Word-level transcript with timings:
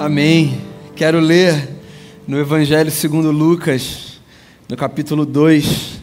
Amém. 0.00 0.62
Quero 0.94 1.18
ler 1.18 1.70
no 2.24 2.38
Evangelho 2.38 2.88
segundo 2.88 3.32
Lucas, 3.32 4.20
no 4.68 4.76
capítulo 4.76 5.26
2, 5.26 6.00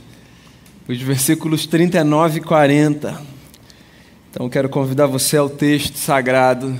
os 0.86 1.02
versículos 1.02 1.66
39 1.66 2.40
e 2.40 2.42
40. 2.42 3.22
Então 4.30 4.50
quero 4.50 4.68
convidar 4.68 5.06
você 5.06 5.38
ao 5.38 5.50
texto 5.50 5.96
sagrado. 5.96 6.78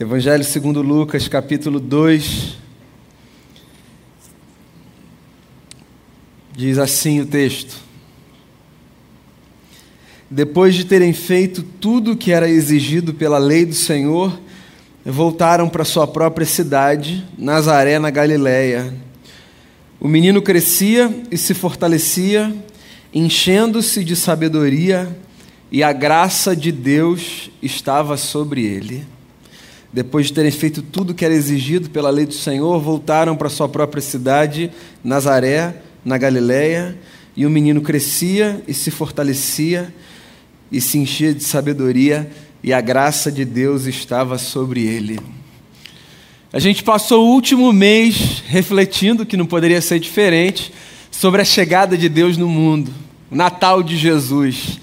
Evangelho 0.00 0.42
segundo 0.42 0.82
Lucas, 0.82 1.28
capítulo 1.28 1.78
2. 1.78 2.56
Diz 6.56 6.76
assim 6.76 7.20
o 7.20 7.26
texto: 7.26 7.76
Depois 10.28 10.74
de 10.74 10.84
terem 10.84 11.12
feito 11.12 11.62
tudo 11.62 12.12
o 12.12 12.16
que 12.16 12.32
era 12.32 12.50
exigido 12.50 13.14
pela 13.14 13.38
lei 13.38 13.64
do 13.64 13.72
Senhor, 13.72 14.36
voltaram 15.12 15.68
para 15.68 15.84
sua 15.84 16.06
própria 16.06 16.44
cidade, 16.44 17.24
Nazaré, 17.38 17.98
na 17.98 18.10
Galiléia. 18.10 18.92
O 20.00 20.08
menino 20.08 20.42
crescia 20.42 21.14
e 21.30 21.38
se 21.38 21.54
fortalecia, 21.54 22.52
enchendo-se 23.14 24.02
de 24.02 24.16
sabedoria, 24.16 25.16
e 25.70 25.82
a 25.82 25.92
graça 25.92 26.56
de 26.56 26.72
Deus 26.72 27.50
estava 27.62 28.16
sobre 28.16 28.64
ele. 28.64 29.06
Depois 29.92 30.26
de 30.26 30.32
terem 30.32 30.50
feito 30.50 30.82
tudo 30.82 31.14
que 31.14 31.24
era 31.24 31.34
exigido 31.34 31.88
pela 31.88 32.10
lei 32.10 32.26
do 32.26 32.34
Senhor, 32.34 32.80
voltaram 32.80 33.36
para 33.36 33.48
sua 33.48 33.68
própria 33.68 34.02
cidade, 34.02 34.70
Nazaré, 35.02 35.82
na 36.04 36.18
Galiléia, 36.18 36.98
e 37.36 37.46
o 37.46 37.50
menino 37.50 37.80
crescia 37.80 38.60
e 38.66 38.74
se 38.74 38.90
fortalecia 38.90 39.92
e 40.70 40.80
se 40.80 40.98
enchia 40.98 41.32
de 41.32 41.44
sabedoria, 41.44 42.28
e 42.62 42.72
a 42.72 42.80
graça 42.80 43.30
de 43.30 43.44
Deus 43.44 43.86
estava 43.86 44.38
sobre 44.38 44.84
ele. 44.86 45.20
A 46.52 46.58
gente 46.58 46.82
passou 46.82 47.26
o 47.26 47.32
último 47.32 47.72
mês 47.72 48.42
refletindo, 48.46 49.26
que 49.26 49.36
não 49.36 49.46
poderia 49.46 49.80
ser 49.80 49.98
diferente, 49.98 50.72
sobre 51.10 51.42
a 51.42 51.44
chegada 51.44 51.96
de 51.98 52.08
Deus 52.08 52.36
no 52.36 52.48
mundo, 52.48 52.92
o 53.30 53.36
Natal 53.36 53.82
de 53.82 53.96
Jesus. 53.96 54.80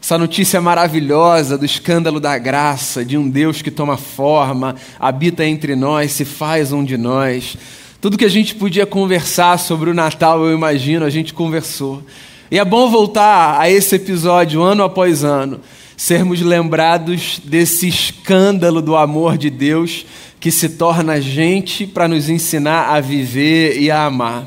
Essa 0.00 0.18
notícia 0.18 0.60
maravilhosa 0.60 1.58
do 1.58 1.64
escândalo 1.64 2.20
da 2.20 2.38
graça, 2.38 3.04
de 3.04 3.18
um 3.18 3.28
Deus 3.28 3.60
que 3.60 3.72
toma 3.72 3.96
forma, 3.96 4.76
habita 5.00 5.44
entre 5.44 5.74
nós, 5.74 6.12
se 6.12 6.24
faz 6.24 6.70
um 6.70 6.84
de 6.84 6.96
nós. 6.96 7.56
Tudo 8.00 8.16
que 8.16 8.24
a 8.24 8.30
gente 8.30 8.54
podia 8.54 8.86
conversar 8.86 9.58
sobre 9.58 9.90
o 9.90 9.94
Natal, 9.94 10.44
eu 10.44 10.54
imagino, 10.54 11.04
a 11.04 11.10
gente 11.10 11.34
conversou. 11.34 12.04
E 12.50 12.58
é 12.58 12.64
bom 12.64 12.88
voltar 12.88 13.60
a 13.60 13.68
esse 13.68 13.96
episódio 13.96 14.62
ano 14.62 14.84
após 14.84 15.24
ano 15.24 15.60
sermos 15.96 16.42
lembrados 16.42 17.40
desse 17.42 17.88
escândalo 17.88 18.82
do 18.82 18.94
amor 18.94 19.38
de 19.38 19.48
Deus 19.48 20.04
que 20.38 20.50
se 20.50 20.68
torna 20.68 21.20
gente 21.20 21.86
para 21.86 22.06
nos 22.06 22.28
ensinar 22.28 22.94
a 22.94 23.00
viver 23.00 23.80
e 23.80 23.90
a 23.90 24.04
amar. 24.04 24.46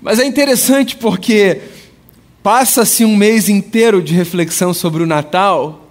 Mas 0.00 0.20
é 0.20 0.24
interessante 0.26 0.94
porque 0.96 1.60
passa-se 2.42 3.04
um 3.04 3.16
mês 3.16 3.48
inteiro 3.48 4.02
de 4.02 4.14
reflexão 4.14 4.72
sobre 4.74 5.02
o 5.02 5.06
Natal 5.06 5.90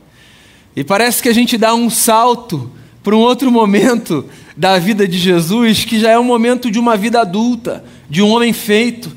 e 0.75 0.83
parece 0.83 1.21
que 1.21 1.29
a 1.29 1.33
gente 1.33 1.57
dá 1.57 1.73
um 1.73 1.89
salto 1.89 2.71
para 3.03 3.15
um 3.15 3.19
outro 3.19 3.51
momento 3.51 4.25
da 4.55 4.77
vida 4.77 5.07
de 5.07 5.17
Jesus 5.17 5.83
que 5.83 5.99
já 5.99 6.11
é 6.11 6.19
um 6.19 6.23
momento 6.23 6.69
de 6.69 6.77
uma 6.77 6.95
vida 6.95 7.21
adulta, 7.21 7.83
de 8.09 8.21
um 8.21 8.29
homem 8.29 8.53
feito, 8.53 9.15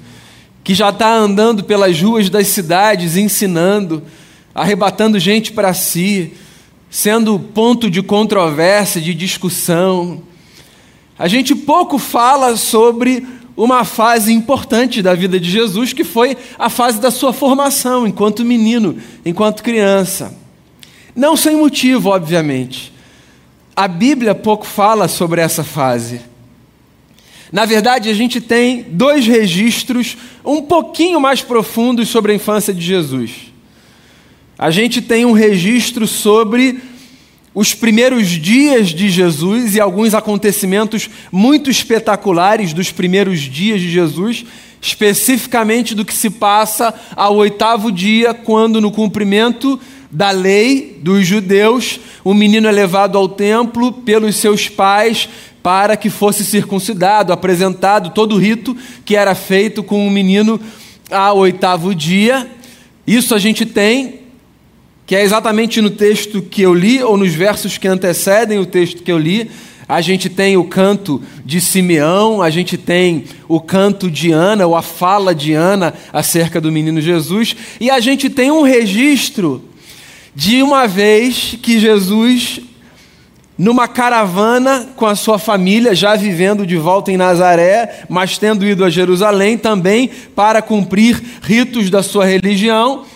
que 0.65 0.75
já 0.75 0.89
está 0.89 1.15
andando 1.15 1.63
pelas 1.65 2.01
ruas 2.01 2.31
das 2.31 2.49
cidades 2.49 3.17
ensinando, 3.17 4.03
arrebatando 4.55 5.19
gente 5.19 5.53
para 5.53 5.73
si, 5.73 6.33
sendo 6.91 7.39
ponto 7.39 7.89
de 7.89 8.03
controvérsia, 8.03 9.01
de 9.01 9.15
discussão. 9.15 10.23
A 11.19 11.29
gente 11.29 11.55
pouco 11.55 11.99
fala 11.99 12.57
sobre 12.57 13.27
uma 13.57 13.85
fase 13.85 14.33
importante 14.33 15.03
da 15.03 15.15
vida 15.15 15.39
de 15.39 15.51
Jesus, 15.51 15.93
que 15.93 16.03
foi 16.03 16.37
a 16.59 16.69
fase 16.69 17.01
da 17.01 17.11
sua 17.11 17.33
formação 17.33 18.07
enquanto 18.07 18.45
menino, 18.45 18.97
enquanto 19.25 19.63
criança. 19.63 20.37
Não 21.15 21.37
sem 21.37 21.57
motivo, 21.57 22.11
obviamente. 22.11 22.93
A 23.77 23.87
Bíblia 23.87 24.35
pouco 24.35 24.67
fala 24.67 25.09
sobre 25.09 25.41
essa 25.41 25.63
fase. 25.63 26.23
Na 27.53 27.65
verdade, 27.65 28.09
a 28.09 28.15
gente 28.15 28.41
tem 28.41 28.83
dois 28.83 29.27
registros 29.27 30.17
um 30.45 30.63
pouquinho 30.63 31.21
mais 31.21 31.43
profundos 31.43 32.09
sobre 32.09 32.33
a 32.33 32.35
infância 32.35 32.73
de 32.73 32.81
Jesus 32.81 33.50
a 34.61 34.71
gente 34.71 35.01
tem 35.01 35.25
um 35.25 35.33
registro 35.33 36.07
sobre 36.07 36.79
os 37.55 37.73
primeiros 37.73 38.29
dias 38.29 38.89
de 38.91 39.09
Jesus 39.09 39.75
e 39.75 39.81
alguns 39.81 40.13
acontecimentos 40.13 41.09
muito 41.33 41.71
espetaculares 41.71 42.75
dos 42.75 42.93
primeiros 42.93 43.41
dias 43.41 43.81
de 43.81 43.91
Jesus, 43.91 44.45
especificamente 44.79 45.95
do 45.95 46.05
que 46.05 46.13
se 46.13 46.29
passa 46.29 46.93
ao 47.17 47.37
oitavo 47.37 47.91
dia, 47.91 48.35
quando, 48.35 48.83
no 48.83 48.93
cumprimento 48.93 49.81
da 50.11 50.31
lei 50.31 50.99
dos 51.01 51.27
judeus, 51.27 51.99
o 52.23 52.35
menino 52.35 52.69
é 52.69 52.71
levado 52.71 53.17
ao 53.17 53.31
templo 53.31 53.91
pelos 53.91 54.37
seus 54.37 54.69
pais 54.69 55.27
para 55.63 55.97
que 55.97 56.11
fosse 56.11 56.45
circuncidado, 56.45 57.33
apresentado 57.33 58.11
todo 58.11 58.35
o 58.35 58.39
rito 58.39 58.77
que 59.07 59.17
era 59.17 59.35
feito 59.35 59.83
com 59.83 60.07
o 60.07 60.11
menino 60.11 60.61
ao 61.11 61.39
oitavo 61.39 61.95
dia. 61.95 62.47
Isso 63.07 63.35
a 63.35 63.39
gente 63.39 63.65
tem 63.65 64.20
que 65.11 65.17
é 65.17 65.25
exatamente 65.25 65.81
no 65.81 65.91
texto 65.91 66.41
que 66.41 66.63
eu 66.63 66.73
li, 66.73 67.03
ou 67.03 67.17
nos 67.17 67.35
versos 67.35 67.77
que 67.77 67.89
antecedem 67.89 68.61
o 68.61 68.65
texto 68.65 69.03
que 69.03 69.11
eu 69.11 69.19
li. 69.19 69.51
A 69.89 70.01
gente 70.01 70.29
tem 70.29 70.57
o 70.57 70.63
canto 70.63 71.21
de 71.45 71.61
Simeão, 71.61 72.41
a 72.41 72.49
gente 72.49 72.79
tem 72.79 73.25
o 73.49 73.61
canto 73.61 74.09
de 74.09 74.31
Ana, 74.31 74.69
ou 74.69 74.77
a 74.77 74.83
fala 74.83 75.35
de 75.35 75.53
Ana 75.53 75.95
acerca 76.13 76.61
do 76.61 76.71
menino 76.71 77.01
Jesus, 77.01 77.57
e 77.81 77.91
a 77.91 77.99
gente 77.99 78.31
tem 78.31 78.53
um 78.53 78.63
registro 78.63 79.65
de 80.33 80.63
uma 80.63 80.87
vez 80.87 81.57
que 81.61 81.81
Jesus, 81.81 82.61
numa 83.59 83.89
caravana 83.89 84.91
com 84.95 85.07
a 85.07 85.17
sua 85.17 85.41
família, 85.41 85.93
já 85.93 86.15
vivendo 86.15 86.65
de 86.65 86.77
volta 86.77 87.11
em 87.11 87.17
Nazaré, 87.17 88.05
mas 88.09 88.39
tendo 88.39 88.65
ido 88.65 88.85
a 88.85 88.89
Jerusalém 88.89 89.59
também 89.59 90.09
para 90.37 90.63
cumprir 90.63 91.21
ritos 91.43 91.91
da 91.91 92.01
sua 92.01 92.25
religião, 92.27 93.07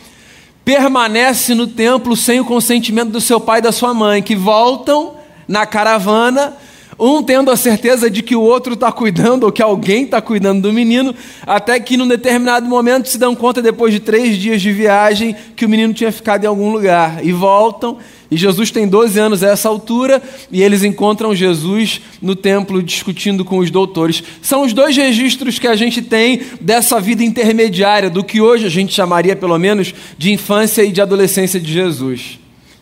permanece 0.64 1.54
no 1.54 1.66
templo 1.66 2.16
sem 2.16 2.40
o 2.40 2.44
consentimento 2.44 3.10
do 3.10 3.20
seu 3.20 3.38
pai 3.38 3.58
e 3.58 3.62
da 3.62 3.72
sua 3.72 3.92
mãe, 3.92 4.22
que 4.22 4.34
voltam 4.34 5.16
na 5.46 5.66
caravana, 5.66 6.56
um 6.98 7.22
tendo 7.22 7.50
a 7.50 7.56
certeza 7.56 8.10
de 8.10 8.22
que 8.22 8.36
o 8.36 8.40
outro 8.40 8.74
está 8.74 8.90
cuidando, 8.92 9.44
ou 9.44 9.52
que 9.52 9.62
alguém 9.62 10.04
está 10.04 10.20
cuidando 10.20 10.62
do 10.62 10.72
menino, 10.72 11.14
até 11.46 11.78
que 11.80 11.96
num 11.96 12.08
determinado 12.08 12.66
momento 12.66 13.08
se 13.08 13.18
dão 13.18 13.34
conta, 13.34 13.62
depois 13.62 13.92
de 13.92 14.00
três 14.00 14.36
dias 14.36 14.60
de 14.60 14.72
viagem, 14.72 15.34
que 15.56 15.64
o 15.64 15.68
menino 15.68 15.94
tinha 15.94 16.12
ficado 16.12 16.44
em 16.44 16.48
algum 16.48 16.72
lugar. 16.72 17.24
E 17.24 17.32
voltam 17.32 17.98
e 18.34 18.36
Jesus 18.36 18.72
tem 18.72 18.88
12 18.88 19.16
anos 19.18 19.44
a 19.44 19.50
essa 19.50 19.68
altura, 19.68 20.20
e 20.50 20.60
eles 20.60 20.82
encontram 20.82 21.34
Jesus 21.36 22.00
no 22.20 22.34
templo 22.34 22.82
discutindo 22.82 23.44
com 23.44 23.58
os 23.58 23.70
doutores. 23.70 24.24
São 24.42 24.62
os 24.62 24.72
dois 24.72 24.96
registros 24.96 25.58
que 25.58 25.68
a 25.68 25.76
gente 25.76 26.02
tem 26.02 26.40
dessa 26.60 27.00
vida 27.00 27.22
intermediária, 27.22 28.10
do 28.10 28.24
que 28.24 28.40
hoje 28.40 28.66
a 28.66 28.68
gente 28.68 28.92
chamaria, 28.92 29.36
pelo 29.36 29.56
menos, 29.56 29.94
de 30.18 30.32
infância 30.32 30.82
e 30.82 30.90
de 30.90 31.00
adolescência 31.00 31.60
de 31.60 31.72
Jesus. 31.72 32.40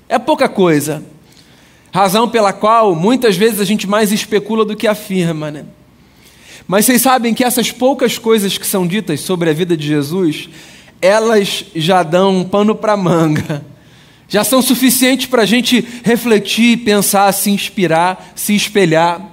É 0.08 0.18
pouca 0.18 0.48
coisa. 0.48 1.02
Razão 1.92 2.28
pela 2.28 2.52
qual 2.52 2.96
muitas 2.96 3.36
vezes 3.36 3.60
a 3.60 3.64
gente 3.64 3.86
mais 3.86 4.10
especula 4.10 4.64
do 4.64 4.74
que 4.74 4.88
afirma, 4.88 5.50
né? 5.50 5.66
Mas 6.66 6.86
vocês 6.86 7.02
sabem 7.02 7.34
que 7.34 7.44
essas 7.44 7.70
poucas 7.70 8.18
coisas 8.18 8.58
que 8.58 8.66
são 8.66 8.86
ditas 8.86 9.20
sobre 9.20 9.50
a 9.50 9.52
vida 9.52 9.76
de 9.76 9.86
Jesus, 9.86 10.48
elas 11.00 11.64
já 11.76 12.02
dão 12.02 12.38
um 12.38 12.44
pano 12.44 12.74
para 12.74 12.96
manga 12.96 13.64
já 14.32 14.42
são 14.42 14.62
suficientes 14.62 15.26
para 15.26 15.42
a 15.42 15.46
gente 15.46 15.86
refletir, 16.02 16.78
pensar, 16.78 17.30
se 17.32 17.50
inspirar, 17.50 18.32
se 18.34 18.56
espelhar. 18.56 19.30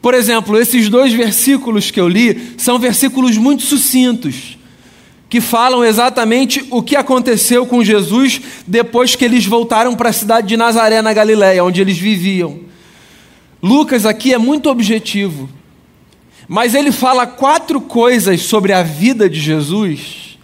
Por 0.00 0.14
exemplo, 0.14 0.56
esses 0.56 0.88
dois 0.88 1.12
versículos 1.12 1.90
que 1.90 2.00
eu 2.00 2.08
li 2.08 2.54
são 2.56 2.78
versículos 2.78 3.36
muito 3.36 3.64
sucintos, 3.64 4.56
que 5.34 5.40
falam 5.40 5.84
exatamente 5.84 6.64
o 6.70 6.80
que 6.80 6.94
aconteceu 6.94 7.66
com 7.66 7.82
Jesus 7.82 8.40
depois 8.68 9.16
que 9.16 9.24
eles 9.24 9.44
voltaram 9.44 9.96
para 9.96 10.10
a 10.10 10.12
cidade 10.12 10.46
de 10.46 10.56
Nazaré, 10.56 11.02
na 11.02 11.12
Galiléia, 11.12 11.64
onde 11.64 11.80
eles 11.80 11.98
viviam. 11.98 12.60
Lucas 13.60 14.06
aqui 14.06 14.32
é 14.32 14.38
muito 14.38 14.70
objetivo, 14.70 15.50
mas 16.46 16.72
ele 16.72 16.92
fala 16.92 17.26
quatro 17.26 17.80
coisas 17.80 18.42
sobre 18.42 18.72
a 18.72 18.84
vida 18.84 19.28
de 19.28 19.40
Jesus 19.40 20.38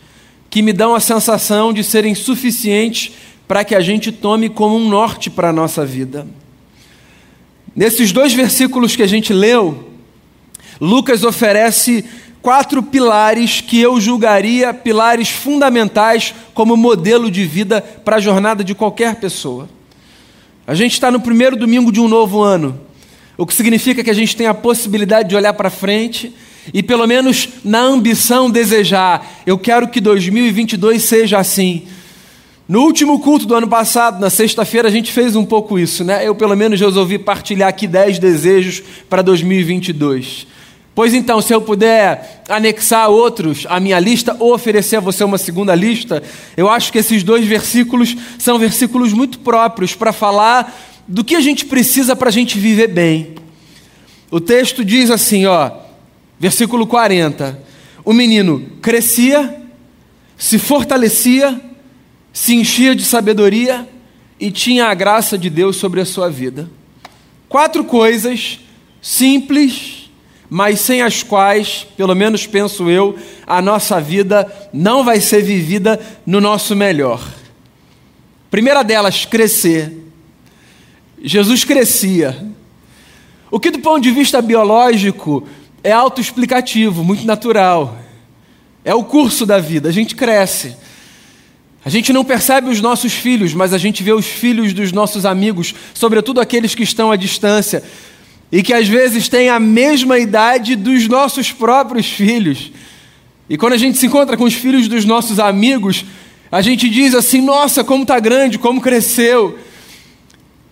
que 0.51 0.61
me 0.61 0.73
dão 0.73 0.93
a 0.93 0.99
sensação 0.99 1.73
de 1.73 1.85
serem 1.85 2.17
suficientes 2.17 3.13
para 3.47 3.63
que 3.63 3.77
a 3.77 3.81
gente 3.81 4.11
tome 4.11 4.49
como 4.49 4.75
um 4.75 4.89
norte 4.89 5.31
para 5.31 5.51
a 5.51 5.53
nossa 5.53 5.87
vida. 5.87 6.27
Nesses 7.77 8.11
dois 8.11 8.35
versículos 8.35 8.97
que 8.97 9.05
a 9.05 9.09
gente 9.09 9.33
leu, 9.33 9.89
Lucas 10.81 11.23
oferece 11.23 12.05
quatro 12.43 12.83
pilares 12.83 13.61
que 13.61 13.81
eu 13.81 14.01
julgaria 14.01 14.73
pilares 14.73 15.29
fundamentais 15.29 16.35
como 16.55 16.77
modelo 16.77 17.31
de 17.31 17.45
vida 17.45 17.81
para 17.81 18.17
a 18.17 18.21
jornada 18.21 18.65
de 18.65 18.75
qualquer 18.75 19.17
pessoa. 19.17 19.69
A 20.67 20.75
gente 20.75 20.93
está 20.93 21.11
no 21.11 21.21
primeiro 21.21 21.57
domingo 21.57 21.91
de 21.91 22.01
um 22.01 22.09
novo 22.09 22.43
ano, 22.43 22.81
o 23.37 23.47
que 23.47 23.55
significa 23.55 24.05
que 24.05 24.11
a 24.11 24.15
gente 24.15 24.37
tem 24.37 24.47
a 24.47 24.55
possibilidade 24.55 25.29
de 25.29 25.37
olhar 25.37 25.53
para 25.55 25.71
frente 25.71 26.35
e, 26.73 26.83
pelo 26.83 27.07
menos 27.07 27.49
na 27.65 27.81
ambição, 27.81 28.51
desejar: 28.51 29.43
eu 29.47 29.59
quero 29.59 29.89
que 29.89 30.01
2022 30.01 31.03
seja 31.03 31.39
assim. 31.39 31.87
No 32.69 32.83
último 32.83 33.19
culto 33.19 33.47
do 33.47 33.55
ano 33.57 33.67
passado, 33.67 34.21
na 34.21 34.31
sexta-feira, 34.31 34.87
a 34.87 34.91
gente 34.93 35.11
fez 35.11 35.35
um 35.35 35.45
pouco 35.45 35.77
isso, 35.77 36.05
né? 36.05 36.25
Eu, 36.25 36.37
pelo 36.37 36.55
menos, 36.55 36.81
resolvi 36.81 37.19
partilhar 37.19 37.69
aqui 37.69 37.89
10 37.89 38.21
desejos 38.21 38.81
para 39.09 39.23
2022. 39.23 40.47
Pois 41.01 41.15
então, 41.15 41.41
se 41.41 41.51
eu 41.55 41.63
puder 41.63 42.43
anexar 42.47 43.09
outros 43.09 43.65
à 43.71 43.81
minha 43.81 43.99
lista 43.99 44.37
ou 44.39 44.53
oferecer 44.53 44.97
a 44.97 45.01
você 45.01 45.25
uma 45.25 45.39
segunda 45.39 45.75
lista, 45.75 46.23
eu 46.59 46.69
acho 46.69 46.93
que 46.93 46.99
esses 46.99 47.23
dois 47.23 47.47
versículos 47.47 48.15
são 48.39 48.59
versículos 48.59 49.15
muito 49.15 49.39
próprios 49.39 49.95
para 49.95 50.13
falar 50.13 50.79
do 51.09 51.25
que 51.25 51.35
a 51.35 51.41
gente 51.41 51.65
precisa 51.65 52.15
para 52.15 52.29
a 52.29 52.31
gente 52.31 52.59
viver 52.59 52.89
bem. 52.89 53.35
O 54.31 54.41
texto 54.41 54.85
diz 54.85 55.11
assim, 55.11 55.47
ó, 55.47 55.71
versículo 56.39 56.87
40: 56.87 57.59
O 58.05 58.13
menino 58.13 58.71
crescia, 58.83 59.59
se 60.37 60.59
fortalecia, 60.59 61.59
se 62.31 62.55
enchia 62.55 62.95
de 62.95 63.07
sabedoria 63.07 63.89
e 64.39 64.51
tinha 64.51 64.89
a 64.89 64.93
graça 64.93 65.39
de 65.39 65.49
Deus 65.49 65.77
sobre 65.77 66.03
a 66.03 66.05
sua 66.05 66.29
vida. 66.29 66.69
Quatro 67.49 67.85
coisas 67.85 68.61
simples 69.01 70.00
mas 70.51 70.81
sem 70.81 71.01
as 71.01 71.23
quais, 71.23 71.87
pelo 71.97 72.13
menos 72.13 72.45
penso 72.45 72.91
eu, 72.91 73.17
a 73.47 73.63
nossa 73.63 74.01
vida 74.01 74.53
não 74.73 75.05
vai 75.05 75.21
ser 75.21 75.43
vivida 75.43 76.01
no 76.27 76.41
nosso 76.41 76.75
melhor. 76.75 77.25
Primeira 78.51 78.83
delas, 78.83 79.25
crescer. 79.25 79.97
Jesus 81.23 81.63
crescia. 81.63 82.45
O 83.49 83.61
que, 83.61 83.71
do 83.71 83.79
ponto 83.79 84.01
de 84.01 84.11
vista 84.11 84.43
biológico, 84.43 85.47
é 85.85 85.93
autoexplicativo, 85.93 87.05
muito 87.05 87.25
natural. 87.25 87.97
É 88.85 88.93
o 88.93 89.05
curso 89.05 89.47
da 89.47 89.61
vida, 89.61 89.89
a 89.89 89.93
gente 89.93 90.17
cresce. 90.17 90.75
A 91.85 91.89
gente 91.89 92.13
não 92.13 92.25
percebe 92.25 92.69
os 92.69 92.81
nossos 92.81 93.13
filhos, 93.13 93.55
mas 93.55 93.73
a 93.73 93.79
gente 93.79 94.03
vê 94.03 94.13
os 94.13 94.27
filhos 94.27 94.73
dos 94.73 94.91
nossos 94.91 95.25
amigos, 95.25 95.75
sobretudo 95.95 96.41
aqueles 96.41 96.75
que 96.75 96.83
estão 96.83 97.13
à 97.13 97.17
distância 97.17 97.85
e 98.53 98.63
que 98.63 98.73
às 98.73 98.89
vezes 98.89 99.29
têm 99.29 99.49
a 99.49 99.61
mesma 99.61 100.19
idade 100.19 100.75
dos 100.75 101.07
nossos 101.07 101.53
próprios 101.53 102.07
filhos. 102.07 102.73
E 103.49 103.57
quando 103.57 103.73
a 103.73 103.77
gente 103.77 103.99
se 103.99 104.07
encontra 104.07 104.37
com 104.37 104.45
os 104.45 104.55
filhos 104.55 104.89
dos 104.89 105.05
nossos 105.05 105.39
amigos, 105.39 106.05
a 106.51 106.61
gente 106.63 106.89
diz 106.89 107.15
assim: 107.15 107.41
nossa, 107.41 107.85
como 107.85 108.03
está 108.03 108.19
grande, 108.19 108.59
como 108.59 108.81
cresceu. 108.81 109.59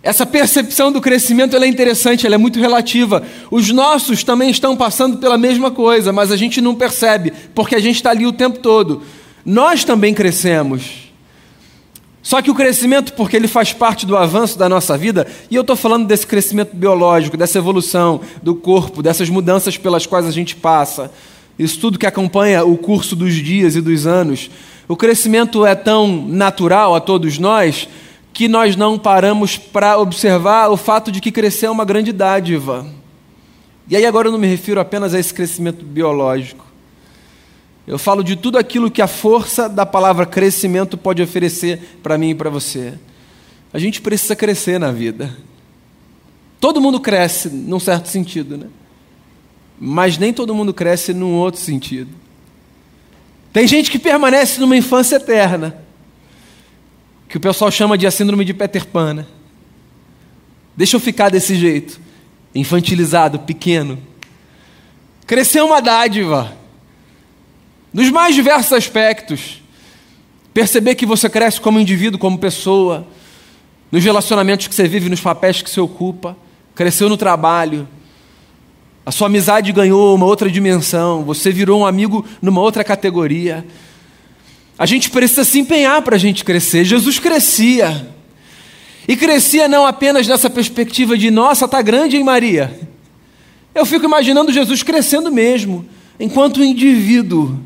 Essa 0.01 0.25
percepção 0.25 0.93
do 0.93 1.01
crescimento 1.01 1.57
é 1.57 1.67
interessante, 1.67 2.25
ela 2.25 2.35
é 2.35 2.37
muito 2.37 2.57
relativa. 2.57 3.21
Os 3.51 3.69
nossos 3.69 4.23
também 4.23 4.49
estão 4.49 4.75
passando 4.77 5.17
pela 5.17 5.37
mesma 5.37 5.71
coisa, 5.71 6.13
mas 6.13 6.31
a 6.31 6.37
gente 6.37 6.61
não 6.61 6.73
percebe, 6.73 7.33
porque 7.53 7.75
a 7.75 7.79
gente 7.81 7.95
está 7.95 8.11
ali 8.11 8.25
o 8.25 8.31
tempo 8.31 8.59
todo. 8.59 9.03
Nós 9.45 9.83
também 9.83 10.13
crescemos. 10.13 11.08
Só 12.21 12.41
que 12.41 12.51
o 12.51 12.55
crescimento, 12.55 13.13
porque 13.13 13.35
ele 13.35 13.47
faz 13.47 13.71
parte 13.71 14.05
do 14.05 14.17
avanço 14.17 14.57
da 14.57 14.67
nossa 14.67 14.97
vida, 14.97 15.25
e 15.49 15.55
eu 15.55 15.61
estou 15.61 15.75
falando 15.75 16.05
desse 16.05 16.27
crescimento 16.27 16.75
biológico, 16.75 17.37
dessa 17.37 17.57
evolução 17.57 18.21
do 18.43 18.53
corpo, 18.53 19.01
dessas 19.01 19.29
mudanças 19.29 19.77
pelas 19.77 20.05
quais 20.05 20.25
a 20.25 20.31
gente 20.31 20.55
passa, 20.55 21.11
isso 21.57 21.79
tudo 21.79 21.99
que 21.99 22.05
acompanha 22.05 22.63
o 22.63 22.77
curso 22.77 23.15
dos 23.15 23.33
dias 23.35 23.75
e 23.75 23.81
dos 23.81 24.07
anos, 24.07 24.49
o 24.87 24.95
crescimento 24.95 25.65
é 25.65 25.75
tão 25.75 26.25
natural 26.27 26.95
a 26.95 27.01
todos 27.01 27.37
nós 27.37 27.87
que 28.33 28.47
nós 28.47 28.75
não 28.75 28.97
paramos 28.97 29.57
para 29.57 29.97
observar 29.99 30.69
o 30.69 30.77
fato 30.77 31.11
de 31.11 31.19
que 31.19 31.31
crescer 31.31 31.65
é 31.65 31.69
uma 31.69 31.83
grande 31.83 32.13
dádiva. 32.13 32.87
E 33.89 33.95
aí 33.95 34.05
agora 34.05 34.29
eu 34.29 34.31
não 34.31 34.39
me 34.39 34.47
refiro 34.47 34.79
apenas 34.79 35.13
a 35.13 35.19
esse 35.19 35.33
crescimento 35.33 35.83
biológico. 35.83 36.68
Eu 37.89 37.97
falo 37.97 38.23
de 38.23 38.35
tudo 38.35 38.59
aquilo 38.59 38.91
que 38.91 39.01
a 39.01 39.07
força 39.07 39.67
da 39.67 39.83
palavra 39.83 40.23
crescimento 40.23 40.95
pode 40.95 41.23
oferecer 41.23 41.97
para 42.03 42.19
mim 42.19 42.29
e 42.29 42.35
para 42.35 42.47
você. 42.47 42.93
A 43.73 43.79
gente 43.79 43.99
precisa 43.99 44.35
crescer 44.35 44.79
na 44.79 44.91
vida. 44.91 45.35
Todo 46.59 46.79
mundo 46.79 46.99
cresce 46.99 47.49
num 47.49 47.79
certo 47.79 48.07
sentido, 48.07 48.59
né? 48.59 48.67
Mas 49.79 50.19
nem 50.19 50.31
todo 50.31 50.53
mundo 50.53 50.71
cresce 50.71 51.15
num 51.15 51.33
outro 51.33 51.59
sentido. 51.59 52.11
Tem 53.51 53.65
gente 53.65 53.89
que 53.89 53.97
permanece 53.97 54.59
numa 54.59 54.77
infância 54.77 55.15
eterna, 55.15 55.75
que 57.27 57.37
o 57.37 57.39
pessoal 57.39 57.71
chama 57.71 57.97
de 57.97 58.05
a 58.05 58.11
síndrome 58.11 58.45
de 58.45 58.53
Peter 58.53 58.85
Pan. 58.85 59.15
Né? 59.15 59.25
Deixa 60.77 60.95
eu 60.95 60.99
ficar 60.99 61.29
desse 61.29 61.55
jeito, 61.55 61.99
infantilizado, 62.53 63.39
pequeno. 63.39 63.97
Crescer 65.25 65.57
é 65.57 65.63
uma 65.63 65.81
dádiva 65.81 66.58
nos 67.93 68.09
mais 68.09 68.35
diversos 68.35 68.73
aspectos. 68.73 69.61
Perceber 70.53 70.95
que 70.95 71.05
você 71.05 71.29
cresce 71.29 71.61
como 71.61 71.79
indivíduo, 71.79 72.19
como 72.19 72.37
pessoa, 72.37 73.07
nos 73.91 74.03
relacionamentos 74.03 74.67
que 74.67 74.75
você 74.75 74.87
vive, 74.87 75.09
nos 75.09 75.21
papéis 75.21 75.61
que 75.61 75.69
você 75.69 75.79
ocupa, 75.79 76.37
cresceu 76.75 77.09
no 77.09 77.17
trabalho, 77.17 77.87
a 79.05 79.11
sua 79.11 79.27
amizade 79.27 79.71
ganhou 79.71 80.13
uma 80.13 80.27
outra 80.27 80.51
dimensão, 80.51 81.23
você 81.23 81.51
virou 81.51 81.81
um 81.81 81.85
amigo 81.85 82.23
numa 82.41 82.61
outra 82.61 82.83
categoria. 82.83 83.65
A 84.77 84.85
gente 84.85 85.09
precisa 85.09 85.43
se 85.43 85.57
empenhar 85.59 86.01
para 86.03 86.15
a 86.15 86.19
gente 86.19 86.45
crescer. 86.45 86.85
Jesus 86.85 87.17
crescia. 87.17 88.07
E 89.07 89.15
crescia 89.15 89.67
não 89.67 89.87
apenas 89.87 90.27
nessa 90.27 90.47
perspectiva 90.47 91.17
de, 91.17 91.31
nossa, 91.31 91.65
está 91.65 91.81
grande, 91.81 92.17
hein, 92.17 92.23
Maria? 92.23 92.79
Eu 93.73 93.83
fico 93.83 94.05
imaginando 94.05 94.53
Jesus 94.53 94.83
crescendo 94.83 95.31
mesmo, 95.31 95.87
enquanto 96.19 96.63
indivíduo. 96.63 97.59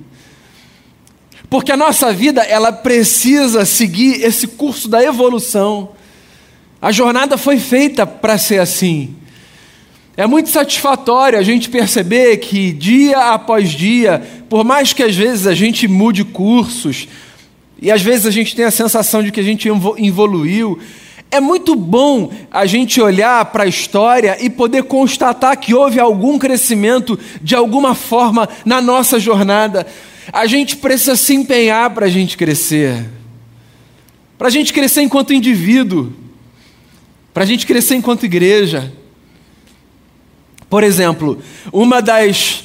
Porque 1.53 1.71
a 1.71 1.77
nossa 1.77 2.11
vida, 2.11 2.41
ela 2.41 2.71
precisa 2.71 3.63
seguir 3.63 4.23
esse 4.23 4.47
curso 4.47 4.89
da 4.89 5.03
evolução. 5.03 5.89
A 6.81 6.91
jornada 6.91 7.37
foi 7.37 7.59
feita 7.59 8.07
para 8.07 8.39
ser 8.39 8.59
assim. 8.59 9.13
É 10.17 10.25
muito 10.25 10.49
satisfatório 10.49 11.37
a 11.37 11.43
gente 11.43 11.69
perceber 11.69 12.37
que 12.37 12.71
dia 12.71 13.35
após 13.35 13.69
dia, 13.69 14.19
por 14.49 14.63
mais 14.63 14.93
que 14.93 15.03
às 15.03 15.15
vezes 15.15 15.45
a 15.45 15.53
gente 15.53 15.87
mude 15.87 16.23
cursos, 16.23 17.07
e 17.79 17.91
às 17.91 18.01
vezes 18.01 18.25
a 18.25 18.31
gente 18.31 18.55
tem 18.55 18.65
a 18.65 18.71
sensação 18.71 19.21
de 19.21 19.31
que 19.31 19.39
a 19.39 19.43
gente 19.43 19.67
evoluiu, 19.67 20.79
é 21.29 21.39
muito 21.39 21.75
bom 21.75 22.31
a 22.49 22.65
gente 22.65 22.99
olhar 22.99 23.45
para 23.45 23.65
a 23.65 23.67
história 23.67 24.39
e 24.43 24.49
poder 24.49 24.85
constatar 24.85 25.55
que 25.59 25.75
houve 25.75 25.99
algum 25.99 26.39
crescimento 26.39 27.19
de 27.43 27.53
alguma 27.53 27.93
forma 27.93 28.49
na 28.65 28.81
nossa 28.81 29.19
jornada. 29.19 29.85
A 30.31 30.45
gente 30.45 30.77
precisa 30.77 31.15
se 31.15 31.33
empenhar 31.33 31.89
para 31.89 32.05
a 32.05 32.09
gente 32.09 32.37
crescer. 32.37 33.05
Para 34.37 34.47
a 34.47 34.51
gente 34.51 34.71
crescer 34.71 35.01
enquanto 35.01 35.33
indivíduo. 35.33 36.13
Para 37.33 37.43
a 37.43 37.47
gente 37.47 37.65
crescer 37.65 37.95
enquanto 37.95 38.25
igreja. 38.25 38.93
Por 40.69 40.83
exemplo, 40.83 41.41
uma 41.71 42.01
das 42.01 42.63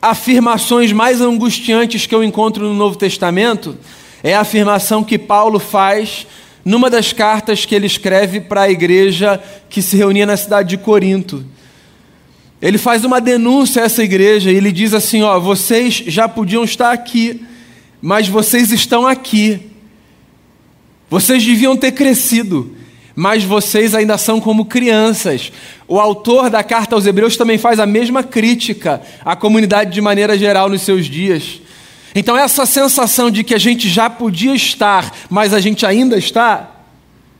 afirmações 0.00 0.92
mais 0.92 1.20
angustiantes 1.20 2.06
que 2.06 2.14
eu 2.14 2.22
encontro 2.22 2.64
no 2.64 2.74
Novo 2.74 2.96
Testamento 2.96 3.76
é 4.22 4.34
a 4.34 4.40
afirmação 4.40 5.04
que 5.04 5.18
Paulo 5.18 5.58
faz 5.58 6.26
numa 6.64 6.90
das 6.90 7.12
cartas 7.12 7.64
que 7.64 7.74
ele 7.74 7.86
escreve 7.86 8.40
para 8.40 8.62
a 8.62 8.70
igreja 8.70 9.42
que 9.70 9.80
se 9.80 9.96
reunia 9.96 10.26
na 10.26 10.36
cidade 10.36 10.70
de 10.70 10.78
Corinto. 10.78 11.44
Ele 12.60 12.76
faz 12.76 13.04
uma 13.04 13.20
denúncia 13.20 13.82
a 13.82 13.84
essa 13.84 14.02
igreja 14.02 14.50
e 14.50 14.56
ele 14.56 14.72
diz 14.72 14.92
assim: 14.92 15.22
ó, 15.22 15.38
vocês 15.38 16.02
já 16.06 16.28
podiam 16.28 16.64
estar 16.64 16.92
aqui, 16.92 17.44
mas 18.02 18.28
vocês 18.28 18.72
estão 18.72 19.06
aqui. 19.06 19.60
Vocês 21.08 21.44
deviam 21.44 21.76
ter 21.76 21.92
crescido, 21.92 22.76
mas 23.14 23.42
vocês 23.42 23.94
ainda 23.94 24.18
são 24.18 24.40
como 24.40 24.66
crianças. 24.66 25.52
O 25.86 25.98
autor 25.98 26.50
da 26.50 26.62
carta 26.62 26.94
aos 26.94 27.06
Hebreus 27.06 27.36
também 27.36 27.56
faz 27.56 27.80
a 27.80 27.86
mesma 27.86 28.22
crítica 28.22 29.00
à 29.24 29.34
comunidade 29.34 29.92
de 29.92 30.00
maneira 30.00 30.36
geral 30.36 30.68
nos 30.68 30.82
seus 30.82 31.06
dias. 31.06 31.62
Então, 32.14 32.36
essa 32.36 32.66
sensação 32.66 33.30
de 33.30 33.44
que 33.44 33.54
a 33.54 33.58
gente 33.58 33.88
já 33.88 34.10
podia 34.10 34.54
estar, 34.54 35.14
mas 35.30 35.54
a 35.54 35.60
gente 35.60 35.86
ainda 35.86 36.18
está, 36.18 36.70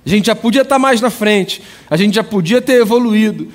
a 0.06 0.08
gente 0.08 0.26
já 0.26 0.34
podia 0.34 0.62
estar 0.62 0.78
mais 0.78 1.00
na 1.00 1.10
frente, 1.10 1.60
a 1.90 1.96
gente 1.96 2.14
já 2.14 2.24
podia 2.24 2.62
ter 2.62 2.80
evoluído. 2.80 3.48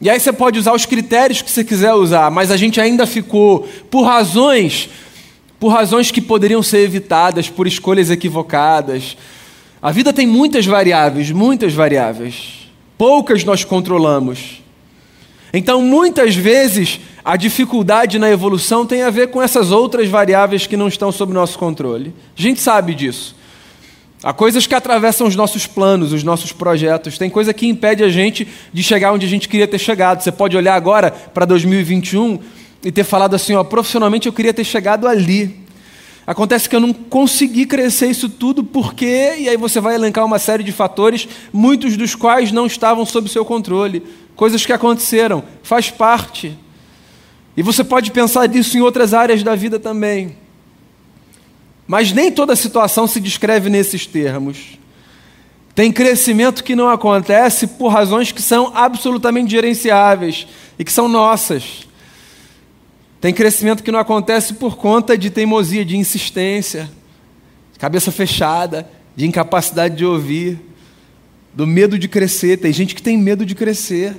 E 0.00 0.08
aí 0.08 0.18
você 0.18 0.32
pode 0.32 0.58
usar 0.58 0.72
os 0.72 0.86
critérios 0.86 1.42
que 1.42 1.50
você 1.50 1.62
quiser 1.62 1.92
usar, 1.92 2.30
mas 2.30 2.50
a 2.50 2.56
gente 2.56 2.80
ainda 2.80 3.06
ficou 3.06 3.68
por 3.90 4.02
razões, 4.02 4.88
por 5.58 5.68
razões 5.68 6.10
que 6.10 6.22
poderiam 6.22 6.62
ser 6.62 6.78
evitadas, 6.78 7.50
por 7.50 7.66
escolhas 7.66 8.10
equivocadas. 8.10 9.16
A 9.82 9.90
vida 9.92 10.12
tem 10.12 10.26
muitas 10.26 10.64
variáveis, 10.64 11.30
muitas 11.30 11.74
variáveis. 11.74 12.70
Poucas 12.96 13.44
nós 13.44 13.62
controlamos. 13.62 14.62
Então, 15.52 15.82
muitas 15.82 16.34
vezes, 16.34 17.00
a 17.24 17.36
dificuldade 17.36 18.18
na 18.18 18.30
evolução 18.30 18.86
tem 18.86 19.02
a 19.02 19.10
ver 19.10 19.28
com 19.28 19.42
essas 19.42 19.70
outras 19.70 20.08
variáveis 20.08 20.66
que 20.66 20.76
não 20.76 20.88
estão 20.88 21.12
sob 21.12 21.32
nosso 21.32 21.58
controle. 21.58 22.14
A 22.38 22.40
gente 22.40 22.60
sabe 22.60 22.94
disso. 22.94 23.34
Há 24.22 24.34
coisas 24.34 24.66
que 24.66 24.74
atravessam 24.74 25.26
os 25.26 25.34
nossos 25.34 25.66
planos, 25.66 26.12
os 26.12 26.22
nossos 26.22 26.52
projetos. 26.52 27.16
Tem 27.16 27.30
coisa 27.30 27.54
que 27.54 27.66
impede 27.66 28.04
a 28.04 28.08
gente 28.10 28.46
de 28.70 28.82
chegar 28.82 29.12
onde 29.12 29.24
a 29.24 29.28
gente 29.28 29.48
queria 29.48 29.66
ter 29.66 29.78
chegado. 29.78 30.22
Você 30.22 30.30
pode 30.30 30.56
olhar 30.56 30.74
agora 30.74 31.10
para 31.10 31.46
2021 31.46 32.38
e 32.84 32.92
ter 32.92 33.04
falado 33.04 33.34
assim: 33.34 33.54
ó, 33.54 33.64
profissionalmente 33.64 34.26
eu 34.26 34.32
queria 34.32 34.52
ter 34.52 34.64
chegado 34.64 35.08
ali. 35.08 35.58
Acontece 36.26 36.68
que 36.68 36.76
eu 36.76 36.80
não 36.80 36.92
consegui 36.92 37.64
crescer 37.64 38.08
isso 38.08 38.28
tudo 38.28 38.62
porque, 38.62 39.36
e 39.38 39.48
aí 39.48 39.56
você 39.56 39.80
vai 39.80 39.94
elencar 39.94 40.24
uma 40.24 40.38
série 40.38 40.62
de 40.62 40.70
fatores, 40.70 41.26
muitos 41.50 41.96
dos 41.96 42.14
quais 42.14 42.52
não 42.52 42.66
estavam 42.66 43.06
sob 43.06 43.28
seu 43.28 43.44
controle. 43.44 44.02
Coisas 44.36 44.64
que 44.64 44.72
aconteceram, 44.72 45.42
faz 45.62 45.90
parte. 45.90 46.56
E 47.56 47.62
você 47.62 47.82
pode 47.82 48.10
pensar 48.10 48.48
nisso 48.48 48.76
em 48.76 48.80
outras 48.80 49.14
áreas 49.14 49.42
da 49.42 49.54
vida 49.54 49.78
também. 49.78 50.36
Mas 51.90 52.12
nem 52.12 52.30
toda 52.30 52.54
situação 52.54 53.08
se 53.08 53.18
descreve 53.18 53.68
nesses 53.68 54.06
termos. 54.06 54.78
Tem 55.74 55.90
crescimento 55.90 56.62
que 56.62 56.76
não 56.76 56.88
acontece 56.88 57.66
por 57.66 57.88
razões 57.88 58.30
que 58.30 58.40
são 58.40 58.70
absolutamente 58.76 59.50
gerenciáveis 59.50 60.46
e 60.78 60.84
que 60.84 60.92
são 60.92 61.08
nossas. 61.08 61.88
Tem 63.20 63.34
crescimento 63.34 63.82
que 63.82 63.90
não 63.90 63.98
acontece 63.98 64.54
por 64.54 64.76
conta 64.76 65.18
de 65.18 65.30
teimosia, 65.30 65.84
de 65.84 65.96
insistência, 65.96 66.88
de 67.72 67.78
cabeça 67.80 68.12
fechada, 68.12 68.88
de 69.16 69.26
incapacidade 69.26 69.96
de 69.96 70.04
ouvir, 70.04 70.60
do 71.52 71.66
medo 71.66 71.98
de 71.98 72.06
crescer. 72.06 72.58
Tem 72.58 72.72
gente 72.72 72.94
que 72.94 73.02
tem 73.02 73.18
medo 73.18 73.44
de 73.44 73.56
crescer. 73.56 74.16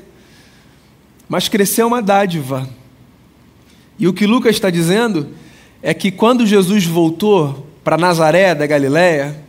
Mas 1.29 1.47
crescer 1.47 1.83
é 1.83 1.85
uma 1.85 2.01
dádiva. 2.01 2.67
E 3.97 4.09
o 4.09 4.13
que 4.13 4.27
Lucas 4.27 4.55
está 4.55 4.69
dizendo 4.69 5.29
é 5.81 5.93
que 5.93 6.11
quando 6.11 6.45
Jesus 6.45 6.85
voltou 6.85 7.67
para 7.83 7.97
Nazaré 7.97 8.53
da 8.53 8.67
Galiléia, 8.67 9.43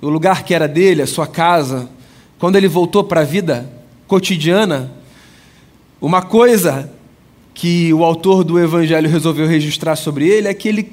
o 0.00 0.08
lugar 0.08 0.42
que 0.42 0.52
era 0.52 0.66
dele, 0.66 1.02
a 1.02 1.06
sua 1.06 1.26
casa, 1.26 1.88
quando 2.38 2.56
ele 2.56 2.66
voltou 2.66 3.04
para 3.04 3.20
a 3.20 3.24
vida 3.24 3.70
cotidiana, 4.06 4.92
uma 6.00 6.22
coisa 6.22 6.90
que 7.54 7.92
o 7.94 8.04
autor 8.04 8.42
do 8.42 8.58
Evangelho 8.58 9.08
resolveu 9.08 9.46
registrar 9.46 9.96
sobre 9.96 10.28
ele 10.28 10.48
é 10.48 10.54
que 10.54 10.68
ele 10.68 10.92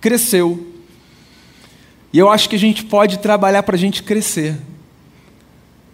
cresceu. 0.00 0.66
E 2.12 2.18
eu 2.18 2.28
acho 2.28 2.48
que 2.48 2.56
a 2.56 2.58
gente 2.58 2.84
pode 2.84 3.18
trabalhar 3.20 3.62
para 3.62 3.76
a 3.76 3.78
gente 3.78 4.02
crescer, 4.02 4.58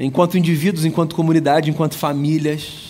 enquanto 0.01 0.39
indivíduos, 0.39 0.87
enquanto 0.87 1.15
comunidade, 1.15 1.69
enquanto 1.69 1.97
famílias 1.97 2.86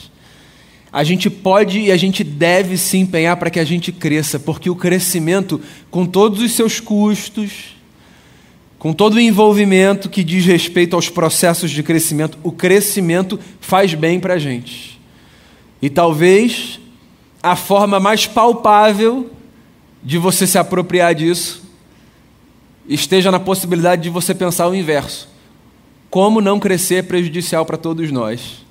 a 0.93 1.05
gente 1.05 1.29
pode 1.29 1.81
e 1.81 1.93
a 1.93 1.97
gente 1.97 2.25
deve 2.25 2.79
se 2.79 2.97
empenhar 2.97 3.37
para 3.37 3.51
que 3.51 3.61
a 3.61 3.65
gente 3.65 3.93
cresça, 3.93 4.39
porque 4.39 4.71
o 4.71 4.77
crescimento, 4.77 5.61
com 5.91 6.07
todos 6.07 6.41
os 6.41 6.53
seus 6.53 6.81
custos, 6.81 7.77
com 8.79 8.93
todo 8.93 9.15
o 9.15 9.21
envolvimento 9.21 10.09
que 10.09 10.23
diz 10.23 10.45
respeito 10.47 10.95
aos 10.95 11.09
processos 11.09 11.71
de 11.71 11.83
crescimento, 11.83 12.39
o 12.43 12.53
crescimento 12.53 13.39
faz 13.61 13.95
bem 13.95 14.21
para 14.21 14.35
a 14.35 14.39
gente. 14.39 15.01
E 15.81 15.91
talvez 15.91 16.79
a 17.43 17.57
forma 17.57 18.01
mais 18.01 18.27
palpável 18.27 19.31
de 20.03 20.19
você 20.19 20.47
se 20.47 20.59
apropriar 20.59 21.15
disso 21.15 21.65
esteja 22.89 23.31
na 23.31 23.41
possibilidade 23.41 24.03
de 24.03 24.11
você 24.11 24.35
pensar 24.35 24.69
o 24.69 24.75
inverso: 24.75 25.29
como 26.09 26.41
não 26.41 26.61
crescer 26.61 26.97
é 26.97 27.03
prejudicial 27.03 27.67
para 27.67 27.77
todos 27.77 28.11
nós. 28.11 28.66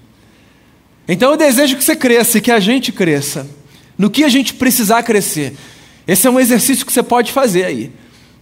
Então 1.07 1.31
eu 1.31 1.37
desejo 1.37 1.75
que 1.75 1.83
você 1.83 1.95
cresça 1.95 2.37
e 2.37 2.41
que 2.41 2.51
a 2.51 2.59
gente 2.59 2.91
cresça. 2.91 3.47
No 3.97 4.09
que 4.09 4.23
a 4.23 4.29
gente 4.29 4.53
precisar 4.53 5.03
crescer. 5.03 5.55
Esse 6.07 6.27
é 6.27 6.29
um 6.29 6.39
exercício 6.39 6.85
que 6.85 6.91
você 6.91 7.03
pode 7.03 7.31
fazer 7.31 7.65
aí. 7.65 7.91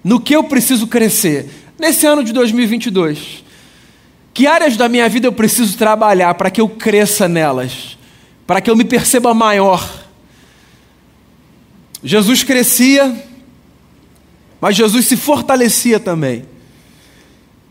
No 0.03 0.19
que 0.19 0.35
eu 0.35 0.43
preciso 0.43 0.87
crescer 0.87 1.49
nesse 1.77 2.05
ano 2.05 2.23
de 2.23 2.33
2022? 2.33 3.43
Que 4.33 4.47
áreas 4.47 4.75
da 4.75 4.89
minha 4.89 5.07
vida 5.07 5.27
eu 5.27 5.31
preciso 5.31 5.77
trabalhar 5.77 6.33
para 6.33 6.49
que 6.49 6.59
eu 6.59 6.67
cresça 6.67 7.27
nelas? 7.27 7.97
Para 8.47 8.59
que 8.59 8.69
eu 8.69 8.75
me 8.75 8.83
perceba 8.83 9.33
maior? 9.33 10.03
Jesus 12.03 12.43
crescia, 12.43 13.15
mas 14.59 14.75
Jesus 14.75 15.05
se 15.05 15.15
fortalecia 15.15 15.99
também. 15.99 16.45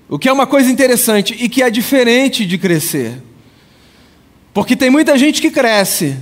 O 0.09 0.19
que 0.19 0.29
é 0.29 0.33
uma 0.33 0.47
coisa 0.47 0.71
interessante 0.71 1.37
e 1.39 1.49
que 1.49 1.63
é 1.63 1.71
diferente 1.71 2.47
de 2.47 2.57
crescer. 2.57 3.21
Porque 4.53 4.77
tem 4.77 4.91
muita 4.91 5.17
gente 5.17 5.41
que 5.41 5.51
cresce, 5.51 6.17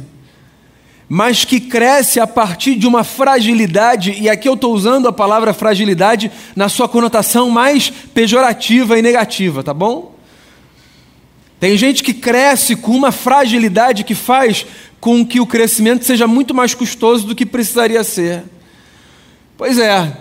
mas 1.08 1.44
que 1.44 1.58
cresce 1.58 2.20
a 2.20 2.26
partir 2.26 2.76
de 2.76 2.86
uma 2.86 3.02
fragilidade, 3.02 4.12
e 4.12 4.28
aqui 4.28 4.48
eu 4.48 4.54
estou 4.54 4.72
usando 4.72 5.08
a 5.08 5.12
palavra 5.12 5.52
fragilidade 5.52 6.30
na 6.54 6.68
sua 6.68 6.88
conotação 6.88 7.50
mais 7.50 7.90
pejorativa 7.90 8.96
e 8.96 9.02
negativa, 9.02 9.62
tá 9.64 9.74
bom? 9.74 10.14
Tem 11.58 11.76
gente 11.76 12.04
que 12.04 12.14
cresce 12.14 12.76
com 12.76 12.92
uma 12.92 13.10
fragilidade 13.10 14.04
que 14.04 14.14
faz 14.14 14.64
com 15.00 15.26
que 15.26 15.40
o 15.40 15.46
crescimento 15.46 16.04
seja 16.04 16.26
muito 16.26 16.54
mais 16.54 16.74
custoso 16.74 17.26
do 17.26 17.34
que 17.34 17.44
precisaria 17.44 18.04
ser. 18.04 18.44
Pois 19.56 19.78
é, 19.78 20.16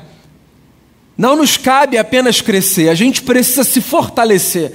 não 1.16 1.36
nos 1.36 1.56
cabe 1.56 1.98
apenas 1.98 2.42
crescer, 2.42 2.90
a 2.90 2.96
gente 2.96 3.22
precisa 3.22 3.64
se 3.64 3.80
fortalecer. 3.80 4.74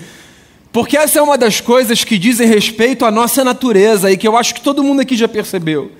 Porque 0.74 0.96
essa 0.96 1.20
é 1.20 1.22
uma 1.22 1.38
das 1.38 1.60
coisas 1.60 2.02
que 2.02 2.18
dizem 2.18 2.48
respeito 2.48 3.04
à 3.04 3.10
nossa 3.12 3.44
natureza 3.44 4.10
e 4.10 4.16
que 4.16 4.26
eu 4.26 4.36
acho 4.36 4.52
que 4.52 4.60
todo 4.60 4.82
mundo 4.82 5.02
aqui 5.02 5.16
já 5.16 5.28
percebeu. 5.28 5.92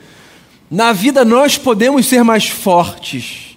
Na 0.69 0.93
vida 0.93 1.25
nós 1.25 1.57
podemos 1.57 2.07
ser 2.07 2.25
mais 2.25 2.49
fortes, 2.49 3.57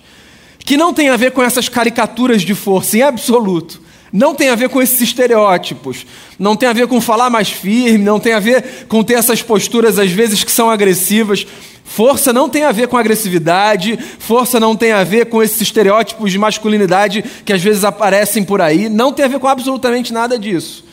que 0.59 0.77
não 0.77 0.93
tem 0.93 1.09
a 1.09 1.17
ver 1.17 1.31
com 1.31 1.41
essas 1.41 1.67
caricaturas 1.67 2.43
de 2.43 2.53
força, 2.53 3.00
em 3.00 3.01
absoluto. 3.01 3.81
Não 4.13 4.36
tem 4.36 4.50
a 4.50 4.55
ver 4.55 4.69
com 4.69 4.79
esses 4.79 5.01
estereótipos, 5.01 6.05
não 6.38 6.55
tem 6.55 6.69
a 6.69 6.74
ver 6.74 6.86
com 6.86 7.01
falar 7.01 7.31
mais 7.31 7.50
firme, 7.50 8.05
não 8.05 8.19
tem 8.19 8.33
a 8.33 8.39
ver 8.39 8.86
com 8.88 9.03
ter 9.03 9.15
essas 9.15 9.41
posturas 9.41 9.97
às 9.97 10.12
vezes 10.12 10.43
que 10.43 10.51
são 10.51 10.69
agressivas. 10.69 11.47
Força 11.83 12.31
não 12.31 12.47
tem 12.47 12.63
a 12.63 12.71
ver 12.71 12.88
com 12.89 12.95
agressividade, 12.95 13.97
força 14.19 14.59
não 14.59 14.75
tem 14.75 14.91
a 14.91 15.03
ver 15.03 15.25
com 15.25 15.41
esses 15.41 15.62
estereótipos 15.62 16.31
de 16.31 16.38
masculinidade 16.38 17.24
que 17.43 17.53
às 17.53 17.63
vezes 17.63 17.83
aparecem 17.83 18.43
por 18.43 18.62
aí, 18.62 18.88
não 18.88 19.12
tem 19.12 19.25
a 19.25 19.29
ver 19.29 19.39
com 19.39 19.47
absolutamente 19.47 20.13
nada 20.13 20.38
disso. 20.38 20.86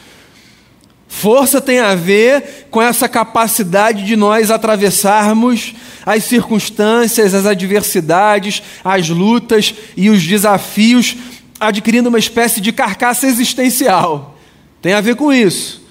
Força 1.17 1.61
tem 1.61 1.79
a 1.79 1.95
ver 1.95 2.67
com 2.73 2.83
essa 2.83 3.09
capacidade 3.09 4.05
de 4.05 4.17
nós 4.17 4.51
atravessarmos 4.51 5.73
as 6.05 6.25
circunstâncias, 6.25 7.33
as 7.33 7.47
adversidades, 7.47 8.61
as 8.85 9.09
lutas 9.09 9.73
e 9.97 10.11
os 10.11 10.27
desafios, 10.27 11.17
adquirindo 11.59 12.09
uma 12.09 12.19
espécie 12.19 12.61
de 12.61 12.73
carcaça 12.73 13.29
existencial. 13.29 14.37
Tem 14.83 14.93
a 14.93 15.01
ver 15.01 15.15
com 15.15 15.33
isso. 15.33 15.83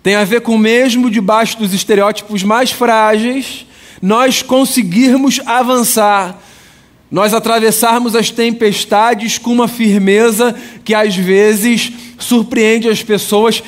Tem 0.00 0.14
a 0.14 0.22
ver 0.22 0.42
com 0.42 0.56
mesmo 0.56 1.10
debaixo 1.10 1.58
dos 1.58 1.74
estereótipos 1.74 2.44
mais 2.44 2.70
frágeis, 2.70 3.66
nós 4.00 4.42
conseguirmos 4.42 5.40
avançar, 5.44 6.40
nós 7.10 7.34
atravessarmos 7.34 8.14
as 8.14 8.30
tempestades 8.30 9.38
com 9.38 9.50
uma 9.50 9.66
firmeza 9.66 10.54
que 10.84 10.94
às 10.94 11.16
vezes 11.16 11.92
surpreende 12.16 12.88
as 12.88 13.02
pessoas 13.02 13.60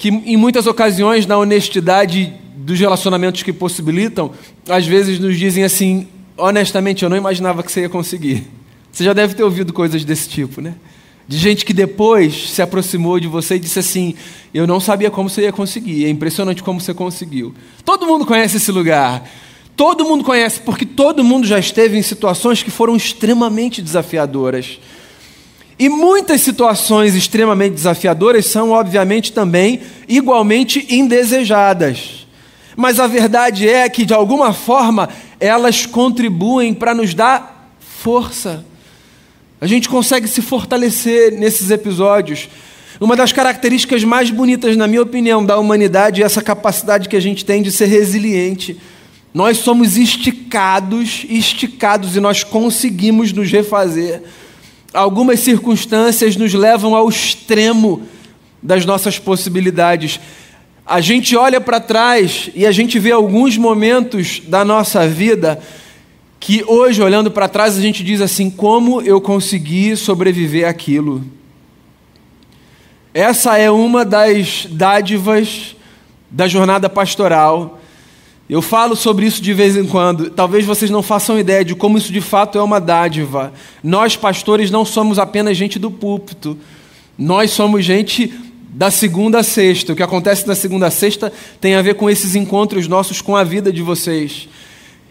que 0.00 0.08
em 0.08 0.34
muitas 0.34 0.66
ocasiões, 0.66 1.26
na 1.26 1.36
honestidade 1.36 2.32
dos 2.56 2.80
relacionamentos 2.80 3.42
que 3.42 3.52
possibilitam, 3.52 4.32
às 4.66 4.86
vezes 4.86 5.18
nos 5.18 5.38
dizem 5.38 5.62
assim: 5.62 6.08
honestamente, 6.38 7.02
eu 7.02 7.10
não 7.10 7.18
imaginava 7.18 7.62
que 7.62 7.70
você 7.70 7.82
ia 7.82 7.88
conseguir. 7.88 8.48
Você 8.90 9.04
já 9.04 9.12
deve 9.12 9.34
ter 9.34 9.44
ouvido 9.44 9.74
coisas 9.74 10.02
desse 10.02 10.26
tipo, 10.26 10.62
né? 10.62 10.74
De 11.28 11.36
gente 11.36 11.66
que 11.66 11.74
depois 11.74 12.50
se 12.50 12.62
aproximou 12.62 13.20
de 13.20 13.28
você 13.28 13.56
e 13.56 13.58
disse 13.58 13.78
assim: 13.78 14.14
Eu 14.54 14.66
não 14.66 14.80
sabia 14.80 15.10
como 15.10 15.28
você 15.28 15.42
ia 15.42 15.52
conseguir, 15.52 16.06
é 16.06 16.08
impressionante 16.08 16.62
como 16.62 16.80
você 16.80 16.94
conseguiu. 16.94 17.54
Todo 17.84 18.06
mundo 18.06 18.24
conhece 18.24 18.56
esse 18.56 18.72
lugar. 18.72 19.22
Todo 19.76 20.06
mundo 20.06 20.24
conhece, 20.24 20.60
porque 20.60 20.86
todo 20.86 21.22
mundo 21.22 21.46
já 21.46 21.58
esteve 21.58 21.98
em 21.98 22.02
situações 22.02 22.62
que 22.62 22.70
foram 22.70 22.96
extremamente 22.96 23.82
desafiadoras. 23.82 24.80
E 25.80 25.88
muitas 25.88 26.42
situações 26.42 27.14
extremamente 27.14 27.72
desafiadoras 27.72 28.44
são, 28.44 28.72
obviamente, 28.72 29.32
também 29.32 29.80
igualmente 30.06 30.86
indesejadas. 30.90 32.26
Mas 32.76 33.00
a 33.00 33.06
verdade 33.06 33.66
é 33.66 33.88
que, 33.88 34.04
de 34.04 34.12
alguma 34.12 34.52
forma, 34.52 35.08
elas 35.40 35.86
contribuem 35.86 36.74
para 36.74 36.92
nos 36.92 37.14
dar 37.14 37.74
força. 37.80 38.62
A 39.58 39.66
gente 39.66 39.88
consegue 39.88 40.28
se 40.28 40.42
fortalecer 40.42 41.32
nesses 41.32 41.70
episódios. 41.70 42.50
Uma 43.00 43.16
das 43.16 43.32
características 43.32 44.04
mais 44.04 44.30
bonitas, 44.30 44.76
na 44.76 44.86
minha 44.86 45.00
opinião, 45.00 45.42
da 45.42 45.58
humanidade 45.58 46.22
é 46.22 46.26
essa 46.26 46.42
capacidade 46.42 47.08
que 47.08 47.16
a 47.16 47.20
gente 47.20 47.42
tem 47.42 47.62
de 47.62 47.72
ser 47.72 47.86
resiliente. 47.86 48.78
Nós 49.32 49.56
somos 49.56 49.96
esticados, 49.96 51.24
esticados, 51.26 52.16
e 52.16 52.20
nós 52.20 52.44
conseguimos 52.44 53.32
nos 53.32 53.50
refazer 53.50 54.22
algumas 54.92 55.40
circunstâncias 55.40 56.36
nos 56.36 56.52
levam 56.54 56.94
ao 56.94 57.08
extremo 57.08 58.02
das 58.62 58.84
nossas 58.84 59.18
possibilidades. 59.18 60.20
A 60.84 61.00
gente 61.00 61.36
olha 61.36 61.60
para 61.60 61.80
trás 61.80 62.50
e 62.54 62.66
a 62.66 62.72
gente 62.72 62.98
vê 62.98 63.12
alguns 63.12 63.56
momentos 63.56 64.42
da 64.46 64.64
nossa 64.64 65.06
vida 65.06 65.60
que 66.38 66.64
hoje, 66.66 67.02
olhando 67.02 67.30
para 67.30 67.48
trás, 67.48 67.76
a 67.76 67.80
gente 67.80 68.02
diz 68.02 68.20
assim: 68.20 68.50
como 68.50 69.02
eu 69.02 69.20
consegui 69.20 69.94
sobreviver 69.96 70.66
àquilo? 70.66 71.24
Essa 73.12 73.58
é 73.58 73.70
uma 73.70 74.04
das 74.04 74.66
dádivas 74.70 75.76
da 76.30 76.46
jornada 76.46 76.88
pastoral. 76.88 77.79
Eu 78.50 78.60
falo 78.60 78.96
sobre 78.96 79.26
isso 79.26 79.40
de 79.40 79.54
vez 79.54 79.76
em 79.76 79.86
quando. 79.86 80.28
Talvez 80.28 80.66
vocês 80.66 80.90
não 80.90 81.04
façam 81.04 81.38
ideia 81.38 81.64
de 81.64 81.76
como 81.76 81.96
isso 81.96 82.12
de 82.12 82.20
fato 82.20 82.58
é 82.58 82.62
uma 82.62 82.80
dádiva. 82.80 83.52
Nós, 83.80 84.16
pastores, 84.16 84.72
não 84.72 84.84
somos 84.84 85.20
apenas 85.20 85.56
gente 85.56 85.78
do 85.78 85.88
púlpito. 85.88 86.58
Nós 87.16 87.52
somos 87.52 87.84
gente 87.84 88.34
da 88.70 88.90
segunda 88.90 89.38
a 89.38 89.42
sexta. 89.44 89.92
O 89.92 89.96
que 89.96 90.02
acontece 90.02 90.48
na 90.48 90.56
segunda 90.56 90.88
a 90.88 90.90
sexta 90.90 91.32
tem 91.60 91.76
a 91.76 91.82
ver 91.82 91.94
com 91.94 92.10
esses 92.10 92.34
encontros 92.34 92.88
nossos 92.88 93.22
com 93.22 93.36
a 93.36 93.44
vida 93.44 93.72
de 93.72 93.82
vocês. 93.82 94.48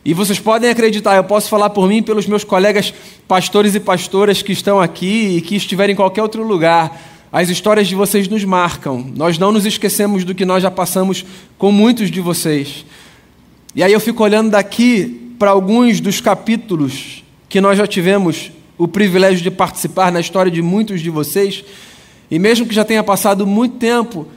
E 0.03 0.13
vocês 0.13 0.37
podem 0.37 0.69
acreditar, 0.69 1.15
eu 1.15 1.23
posso 1.23 1.47
falar 1.47 1.69
por 1.69 1.87
mim 1.87 1.99
e 1.99 2.01
pelos 2.01 2.27
meus 2.27 2.43
colegas 2.43 2.93
pastores 3.25 3.73
e 3.73 3.79
pastoras 3.79 4.41
que 4.41 4.51
estão 4.51 4.81
aqui 4.81 5.37
e 5.37 5.41
que 5.41 5.55
estiverem 5.55 5.93
em 5.93 5.95
qualquer 5.95 6.23
outro 6.23 6.43
lugar. 6.43 7.01
As 7.31 7.47
histórias 7.47 7.87
de 7.87 7.95
vocês 7.95 8.27
nos 8.27 8.43
marcam. 8.43 9.09
Nós 9.15 9.37
não 9.37 9.53
nos 9.53 9.65
esquecemos 9.65 10.25
do 10.25 10.35
que 10.35 10.43
nós 10.43 10.61
já 10.61 10.69
passamos 10.69 11.25
com 11.57 11.71
muitos 11.71 12.11
de 12.11 12.19
vocês. 12.19 12.83
E 13.75 13.83
aí 13.83 13.93
eu 13.93 13.99
fico 13.99 14.23
olhando 14.23 14.49
daqui 14.51 15.33
para 15.37 15.51
alguns 15.51 15.99
dos 15.99 16.19
capítulos 16.19 17.23
que 17.47 17.61
nós 17.61 17.77
já 17.77 17.85
tivemos 17.85 18.51
o 18.77 18.87
privilégio 18.87 19.41
de 19.41 19.51
participar 19.51 20.11
na 20.11 20.19
história 20.19 20.51
de 20.51 20.61
muitos 20.61 21.01
de 21.01 21.09
vocês. 21.09 21.63
E 22.31 22.39
mesmo 22.39 22.65
que 22.65 22.73
já 22.73 22.83
tenha 22.83 23.03
passado 23.03 23.45
muito 23.45 23.77
tempo, 23.77 24.27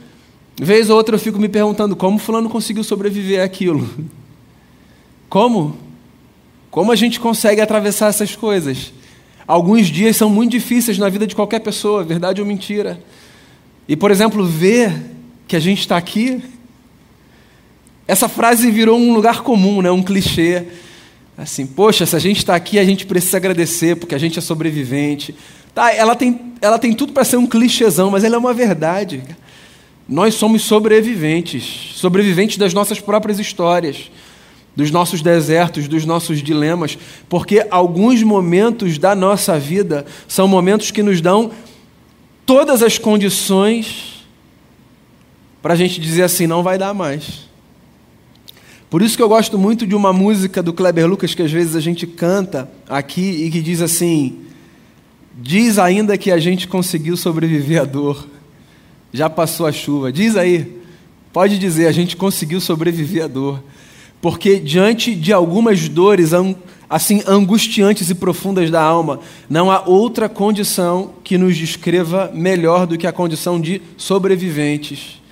vez 0.59 0.89
ou 0.89 0.97
outra 0.97 1.15
eu 1.15 1.19
fico 1.19 1.39
me 1.39 1.49
perguntando 1.49 1.95
como 1.95 2.19
fulano 2.19 2.49
conseguiu 2.49 2.83
sobreviver 2.83 3.43
àquilo. 3.43 3.89
Como? 5.29 5.77
Como 6.69 6.91
a 6.91 6.95
gente 6.95 7.19
consegue 7.19 7.61
atravessar 7.61 8.07
essas 8.07 8.35
coisas? 8.35 8.93
Alguns 9.47 9.87
dias 9.87 10.15
são 10.15 10.29
muito 10.29 10.51
difíceis 10.51 10.97
na 10.97 11.09
vida 11.09 11.25
de 11.25 11.35
qualquer 11.35 11.59
pessoa, 11.59 12.03
verdade 12.03 12.39
ou 12.39 12.47
mentira. 12.47 12.99
E, 13.87 13.95
por 13.95 14.11
exemplo, 14.11 14.45
ver 14.45 14.93
que 15.47 15.55
a 15.55 15.59
gente 15.59 15.79
está 15.79 15.97
aqui, 15.97 16.41
essa 18.07 18.27
frase 18.27 18.69
virou 18.69 18.97
um 18.97 19.13
lugar 19.13 19.41
comum, 19.41 19.81
né? 19.81 19.91
um 19.91 20.03
clichê. 20.03 20.65
Assim, 21.37 21.65
poxa, 21.65 22.05
se 22.05 22.15
a 22.15 22.19
gente 22.19 22.37
está 22.37 22.55
aqui, 22.55 22.77
a 22.77 22.83
gente 22.83 23.05
precisa 23.05 23.37
agradecer, 23.37 23.95
porque 23.95 24.13
a 24.13 24.17
gente 24.17 24.37
é 24.37 24.41
sobrevivente. 24.41 25.33
Tá, 25.73 25.91
ela 25.93 26.15
tem, 26.15 26.53
ela 26.61 26.77
tem 26.77 26.93
tudo 26.93 27.13
para 27.13 27.23
ser 27.23 27.37
um 27.37 27.47
clichêzão, 27.47 28.11
mas 28.11 28.23
ela 28.23 28.35
é 28.35 28.37
uma 28.37 28.53
verdade. 28.53 29.23
Nós 30.07 30.35
somos 30.35 30.61
sobreviventes, 30.63 31.93
sobreviventes 31.95 32.57
das 32.57 32.73
nossas 32.73 32.99
próprias 32.99 33.39
histórias 33.39 34.11
dos 34.75 34.89
nossos 34.89 35.21
desertos, 35.21 35.87
dos 35.87 36.05
nossos 36.05 36.41
dilemas, 36.41 36.97
porque 37.29 37.65
alguns 37.69 38.23
momentos 38.23 38.97
da 38.97 39.15
nossa 39.15 39.59
vida 39.59 40.05
são 40.27 40.47
momentos 40.47 40.91
que 40.91 41.03
nos 41.03 41.21
dão 41.21 41.51
todas 42.45 42.81
as 42.81 42.97
condições 42.97 44.25
para 45.61 45.73
a 45.73 45.77
gente 45.77 45.99
dizer 46.01 46.23
assim: 46.23 46.47
não 46.47 46.63
vai 46.63 46.77
dar 46.77 46.93
mais. 46.93 47.52
Por 48.93 49.01
isso 49.01 49.17
que 49.17 49.23
eu 49.23 49.27
gosto 49.27 49.57
muito 49.57 49.87
de 49.87 49.95
uma 49.95 50.13
música 50.13 50.61
do 50.61 50.71
Kleber 50.71 51.07
Lucas 51.07 51.33
que 51.33 51.41
às 51.41 51.51
vezes 51.51 51.75
a 51.75 51.79
gente 51.79 52.05
canta 52.05 52.69
aqui 52.87 53.43
e 53.43 53.49
que 53.49 53.59
diz 53.59 53.81
assim: 53.81 54.41
diz 55.35 55.79
ainda 55.79 56.15
que 56.15 56.29
a 56.29 56.37
gente 56.37 56.67
conseguiu 56.67 57.17
sobreviver 57.17 57.81
à 57.81 57.85
dor, 57.85 58.27
já 59.11 59.27
passou 59.31 59.65
a 59.65 59.71
chuva. 59.71 60.11
Diz 60.11 60.35
aí, 60.35 60.79
pode 61.31 61.57
dizer, 61.57 61.87
a 61.87 61.91
gente 61.91 62.15
conseguiu 62.15 62.61
sobreviver 62.61 63.23
à 63.23 63.27
dor 63.27 63.63
porque 64.21 64.59
diante 64.59 65.15
de 65.15 65.33
algumas 65.33 65.89
dores 65.89 66.29
assim 66.87 67.23
angustiantes 67.25 68.11
e 68.11 68.13
profundas 68.13 68.69
da 68.69 68.83
alma, 68.83 69.21
não 69.49 69.71
há 69.71 69.81
outra 69.87 70.29
condição 70.29 71.13
que 71.23 71.35
nos 71.35 71.57
descreva 71.57 72.29
melhor 72.31 72.85
do 72.85 72.95
que 72.95 73.07
a 73.07 73.11
condição 73.11 73.59
de 73.59 73.81
sobreviventes. 73.97 75.22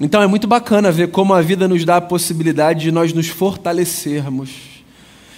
Então 0.00 0.22
é 0.22 0.26
muito 0.26 0.46
bacana 0.46 0.92
ver 0.92 1.08
como 1.08 1.34
a 1.34 1.42
vida 1.42 1.66
nos 1.66 1.84
dá 1.84 1.96
a 1.96 2.00
possibilidade 2.00 2.82
de 2.82 2.92
nós 2.92 3.12
nos 3.12 3.28
fortalecermos. 3.28 4.50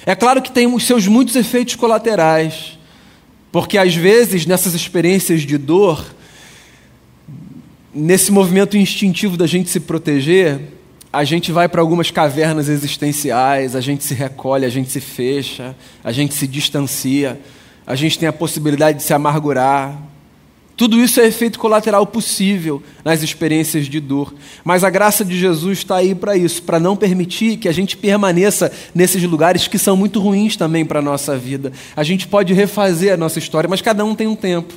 É 0.04 0.14
claro 0.14 0.42
que 0.42 0.52
tem 0.52 0.66
os 0.66 0.84
seus 0.84 1.06
muitos 1.06 1.34
efeitos 1.34 1.76
colaterais, 1.76 2.78
porque 3.50 3.78
às 3.78 3.94
vezes 3.94 4.44
nessas 4.44 4.74
experiências 4.74 5.42
de 5.42 5.56
dor, 5.56 6.04
nesse 7.94 8.30
movimento 8.30 8.76
instintivo 8.76 9.36
da 9.36 9.46
gente 9.46 9.70
se 9.70 9.80
proteger, 9.80 10.60
a 11.12 11.24
gente 11.24 11.50
vai 11.50 11.68
para 11.68 11.80
algumas 11.80 12.10
cavernas 12.10 12.68
existenciais, 12.68 13.74
a 13.74 13.80
gente 13.80 14.04
se 14.04 14.14
recolhe, 14.14 14.64
a 14.64 14.68
gente 14.68 14.90
se 14.90 15.00
fecha, 15.00 15.74
a 16.04 16.12
gente 16.12 16.34
se 16.34 16.46
distancia, 16.46 17.40
a 17.86 17.96
gente 17.96 18.18
tem 18.18 18.28
a 18.28 18.32
possibilidade 18.32 18.98
de 18.98 19.04
se 19.04 19.12
amargurar. 19.12 20.00
Tudo 20.80 20.98
isso 20.98 21.20
é 21.20 21.26
efeito 21.26 21.58
colateral 21.58 22.06
possível 22.06 22.82
nas 23.04 23.22
experiências 23.22 23.84
de 23.84 24.00
dor. 24.00 24.32
Mas 24.64 24.82
a 24.82 24.88
graça 24.88 25.22
de 25.22 25.38
Jesus 25.38 25.80
está 25.80 25.96
aí 25.96 26.14
para 26.14 26.38
isso, 26.38 26.62
para 26.62 26.80
não 26.80 26.96
permitir 26.96 27.58
que 27.58 27.68
a 27.68 27.72
gente 27.72 27.98
permaneça 27.98 28.72
nesses 28.94 29.22
lugares 29.24 29.68
que 29.68 29.78
são 29.78 29.94
muito 29.94 30.18
ruins 30.18 30.56
também 30.56 30.86
para 30.86 31.00
a 31.00 31.02
nossa 31.02 31.36
vida. 31.36 31.70
A 31.94 32.02
gente 32.02 32.26
pode 32.26 32.54
refazer 32.54 33.12
a 33.12 33.16
nossa 33.18 33.38
história, 33.38 33.68
mas 33.68 33.82
cada 33.82 34.02
um 34.02 34.14
tem 34.14 34.26
um 34.26 34.34
tempo. 34.34 34.72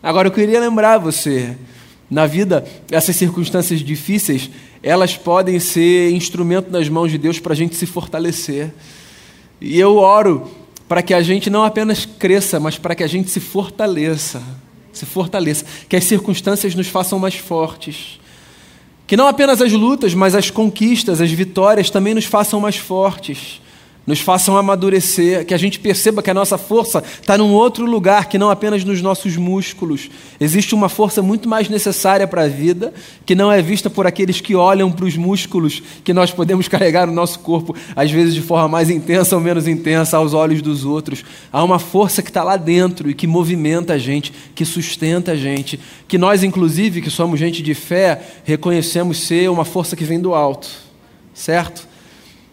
Agora 0.00 0.28
eu 0.28 0.32
queria 0.32 0.60
lembrar 0.60 0.98
você, 0.98 1.56
na 2.08 2.24
vida, 2.24 2.64
essas 2.88 3.16
circunstâncias 3.16 3.80
difíceis, 3.80 4.48
elas 4.84 5.16
podem 5.16 5.58
ser 5.58 6.12
instrumento 6.12 6.70
nas 6.70 6.88
mãos 6.88 7.10
de 7.10 7.18
Deus 7.18 7.40
para 7.40 7.54
a 7.54 7.56
gente 7.56 7.74
se 7.74 7.86
fortalecer. 7.86 8.72
E 9.60 9.80
eu 9.80 9.96
oro 9.96 10.48
para 10.88 11.02
que 11.02 11.12
a 11.12 11.22
gente 11.22 11.50
não 11.50 11.64
apenas 11.64 12.06
cresça, 12.06 12.60
mas 12.60 12.78
para 12.78 12.94
que 12.94 13.02
a 13.02 13.08
gente 13.08 13.28
se 13.30 13.40
fortaleça. 13.40 14.40
Se 14.96 15.06
fortaleça. 15.06 15.64
Que 15.88 15.96
as 15.96 16.04
circunstâncias 16.04 16.74
nos 16.74 16.86
façam 16.86 17.18
mais 17.18 17.34
fortes. 17.34 18.18
Que 19.06 19.16
não 19.16 19.28
apenas 19.28 19.62
as 19.62 19.72
lutas, 19.72 20.14
mas 20.14 20.34
as 20.34 20.50
conquistas, 20.50 21.20
as 21.20 21.30
vitórias 21.30 21.90
também 21.90 22.14
nos 22.14 22.24
façam 22.24 22.58
mais 22.60 22.76
fortes 22.76 23.60
nos 24.06 24.20
façam 24.20 24.56
amadurecer, 24.56 25.44
que 25.44 25.52
a 25.52 25.58
gente 25.58 25.80
perceba 25.80 26.22
que 26.22 26.30
a 26.30 26.34
nossa 26.34 26.56
força 26.56 27.02
está 27.20 27.36
num 27.36 27.52
outro 27.52 27.84
lugar 27.84 28.28
que 28.28 28.38
não 28.38 28.50
apenas 28.50 28.84
nos 28.84 29.02
nossos 29.02 29.36
músculos. 29.36 30.08
Existe 30.38 30.74
uma 30.74 30.88
força 30.88 31.20
muito 31.20 31.48
mais 31.48 31.68
necessária 31.68 32.26
para 32.26 32.42
a 32.42 32.48
vida, 32.48 32.94
que 33.24 33.34
não 33.34 33.50
é 33.50 33.60
vista 33.60 33.90
por 33.90 34.06
aqueles 34.06 34.40
que 34.40 34.54
olham 34.54 34.92
para 34.92 35.04
os 35.04 35.16
músculos 35.16 35.82
que 36.04 36.12
nós 36.12 36.30
podemos 36.30 36.68
carregar 36.68 37.06
no 37.06 37.12
nosso 37.12 37.40
corpo, 37.40 37.74
às 37.96 38.10
vezes 38.10 38.34
de 38.34 38.42
forma 38.42 38.68
mais 38.68 38.90
intensa 38.90 39.34
ou 39.34 39.42
menos 39.42 39.66
intensa 39.66 40.16
aos 40.16 40.32
olhos 40.32 40.62
dos 40.62 40.84
outros. 40.84 41.24
Há 41.52 41.64
uma 41.64 41.80
força 41.80 42.22
que 42.22 42.30
está 42.30 42.44
lá 42.44 42.56
dentro 42.56 43.10
e 43.10 43.14
que 43.14 43.26
movimenta 43.26 43.94
a 43.94 43.98
gente, 43.98 44.32
que 44.54 44.64
sustenta 44.64 45.32
a 45.32 45.36
gente, 45.36 45.80
que 46.06 46.16
nós, 46.16 46.44
inclusive, 46.44 47.02
que 47.02 47.10
somos 47.10 47.40
gente 47.40 47.60
de 47.60 47.74
fé, 47.74 48.20
reconhecemos 48.44 49.26
ser 49.26 49.50
uma 49.50 49.64
força 49.64 49.96
que 49.96 50.04
vem 50.04 50.20
do 50.20 50.32
alto, 50.32 50.68
certo? 51.34 51.95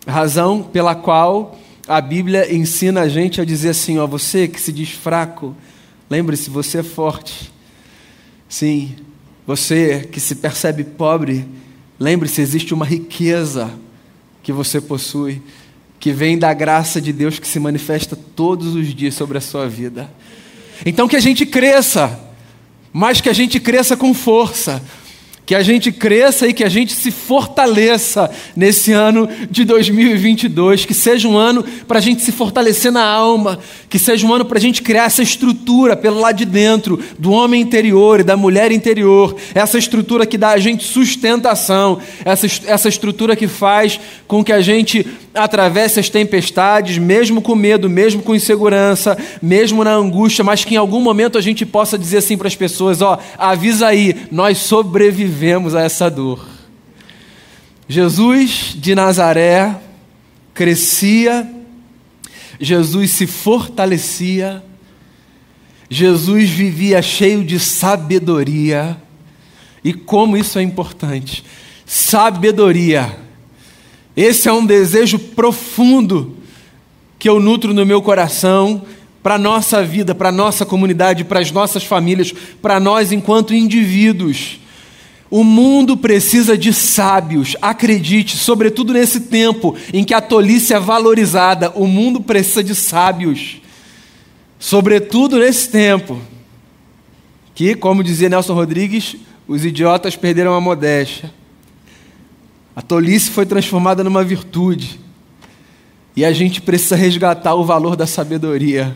Razão 0.06 0.62
pela 0.62 0.96
qual 0.96 1.58
a 1.88 2.00
Bíblia 2.02 2.54
ensina 2.54 3.02
a 3.02 3.10
gente 3.10 3.39
a 3.39 3.46
dizer 3.46 3.70
assim: 3.70 3.98
ó, 3.98 4.08
você 4.08 4.48
que 4.48 4.60
se 4.60 4.72
diz 4.72 4.92
fraco, 4.92 5.56
lembre-se, 6.10 6.50
você 6.50 6.80
é 6.80 6.84
forte. 6.84 7.52
Sim, 8.50 8.96
você 9.46 10.08
que 10.12 10.20
se 10.20 10.36
percebe 10.36 10.84
pobre, 10.84 11.46
lembre-se, 12.00 12.42
existe 12.42 12.74
uma 12.74 12.86
riqueza 12.86 13.72
que 14.42 14.52
você 14.52 14.80
possui, 14.80 15.42
que 16.00 16.12
vem 16.12 16.38
da 16.38 16.54
graça 16.54 17.02
de 17.02 17.13
Deus 17.13 17.39
que 17.39 17.48
se 17.48 17.60
manifesta 17.60 18.16
todos 18.36 18.76
os 18.76 18.94
dias 18.94 19.13
sobre 19.13 19.38
a 19.38 19.42
sua 19.42 19.68
vida. 19.68 20.12
Então 20.86 21.08
que 21.08 21.16
a 21.16 21.20
gente 21.22 21.46
cresça, 21.46 22.20
mas 22.92 23.22
que 23.22 23.30
a 23.30 23.34
gente 23.34 23.60
cresça 23.60 23.96
com 23.96 24.13
força, 24.13 24.84
que 25.45 25.56
a 25.56 25.62
gente 25.62 25.91
cresça 25.91 26.47
e 26.47 26.53
que 26.53 26.63
a 26.63 26.69
gente 26.69 26.93
se 26.93 27.12
fortaleça 27.12 28.32
nesse 28.56 28.91
ano 28.91 29.27
de 29.49 29.65
2022. 29.65 30.86
Que 30.86 30.93
seja 30.93 31.27
um 31.27 31.38
ano 31.38 31.63
para 31.88 31.99
a 31.99 32.01
gente 32.01 32.21
se 32.21 32.32
fortalecer 32.32 32.91
na 32.91 33.03
alma. 33.03 33.60
Que 33.93 33.99
seja 33.99 34.25
um 34.25 34.34
ano 34.34 34.43
para 34.43 34.58
a 34.58 34.60
gente 34.60 34.82
criar 34.82 35.03
essa 35.03 35.21
estrutura 35.21 35.95
pelo 35.95 36.19
lado 36.19 36.38
de 36.38 36.45
dentro, 36.45 36.99
do 37.19 37.32
homem 37.32 37.62
interior 37.62 38.21
e 38.21 38.23
da 38.23 38.36
mulher 38.36 38.71
interior. 38.71 39.36
Essa 39.53 39.77
estrutura 39.77 40.25
que 40.25 40.36
dá 40.36 40.49
a 40.49 40.58
gente 40.58 40.84
sustentação. 40.84 41.99
Essa, 42.25 42.47
essa 42.65 42.89
estrutura 42.89 43.36
que 43.36 43.47
faz 43.47 43.99
com 44.27 44.43
que 44.43 44.51
a 44.51 44.62
gente 44.62 45.06
atravesse 45.32 45.99
as 45.99 46.10
tempestades, 46.10 46.97
mesmo 46.97 47.39
com 47.39 47.53
medo, 47.53 47.88
mesmo 47.88 48.23
com 48.23 48.34
insegurança, 48.34 49.15
mesmo 49.39 49.84
na 49.84 49.93
angústia, 49.93 50.43
mas 50.43 50.65
que 50.65 50.73
em 50.73 50.77
algum 50.79 50.99
momento 50.99 51.38
a 51.38 51.41
gente 51.41 51.63
possa 51.63 51.95
dizer 51.95 52.17
assim 52.17 52.36
para 52.36 52.47
as 52.47 52.56
pessoas: 52.56 52.99
ó, 52.99 53.19
avisa 53.38 53.86
aí, 53.86 54.15
nós 54.32 54.58
sobrevivemos 54.58 55.75
a 55.75 55.82
essa 55.84 56.10
dor. 56.10 56.43
Jesus 57.88 58.73
de 58.75 58.95
Nazaré 58.95 59.75
crescia, 60.51 61.47
Jesus 62.60 63.12
se 63.12 63.28
fortalecia, 63.28 64.63
Jesus 65.89 66.50
vivia 66.50 67.02
cheio 67.02 67.44
de 67.44 67.60
sabedoria, 67.60 68.98
e 69.84 69.94
como 69.94 70.38
isso 70.38 70.58
é 70.60 70.62
importante! 70.62 71.44
Sabedoria 71.86 73.24
esse 74.16 74.48
é 74.48 74.54
um 74.54 74.66
desejo 74.66 75.18
profundo 75.18 76.38
que 77.18 77.28
eu 77.28 77.39
nutro 77.39 77.74
no 77.74 77.86
meu 77.86 78.02
coração 78.02 78.84
para 79.24 79.36
a 79.36 79.39
nossa 79.39 79.84
vida, 79.84 80.13
para 80.13 80.30
a 80.30 80.32
nossa 80.32 80.66
comunidade, 80.66 81.24
para 81.24 81.39
as 81.39 81.50
nossas 81.52 81.84
famílias, 81.84 82.34
para 82.62 82.80
nós 82.80 83.12
enquanto 83.12 83.54
indivíduos. 83.54 84.60
O 85.36 85.43
mundo 85.43 85.98
precisa 85.98 86.56
de 86.56 86.72
sábios, 86.72 87.58
acredite, 87.60 88.38
sobretudo 88.38 88.93
nesse 88.93 89.22
tempo 89.22 89.76
em 89.91 90.04
que 90.04 90.13
a 90.13 90.22
tolice 90.22 90.76
é 90.76 90.80
valorizada, 90.80 91.72
o 91.72 91.88
mundo 91.88 92.22
precisa 92.22 92.63
de 92.63 92.76
sábios. 92.76 93.60
Sobretudo 94.60 95.39
nesse 95.39 95.69
tempo 95.69 96.22
que, 97.56 97.74
como 97.74 98.04
dizia 98.04 98.30
Nelson 98.30 98.54
Rodrigues, 98.54 99.15
os 99.48 99.65
idiotas 99.65 100.15
perderam 100.15 100.54
a 100.54 100.62
modéstia. 100.62 101.34
A 102.76 102.82
tolice 102.84 103.32
foi 103.32 103.48
transformada 103.48 104.04
numa 104.04 104.24
virtude. 104.24 105.00
E 106.15 106.24
a 106.24 106.32
gente 106.32 106.62
precisa 106.62 106.96
resgatar 106.96 107.56
o 107.56 107.65
valor 107.65 107.96
da 107.96 108.06
sabedoria. 108.06 108.96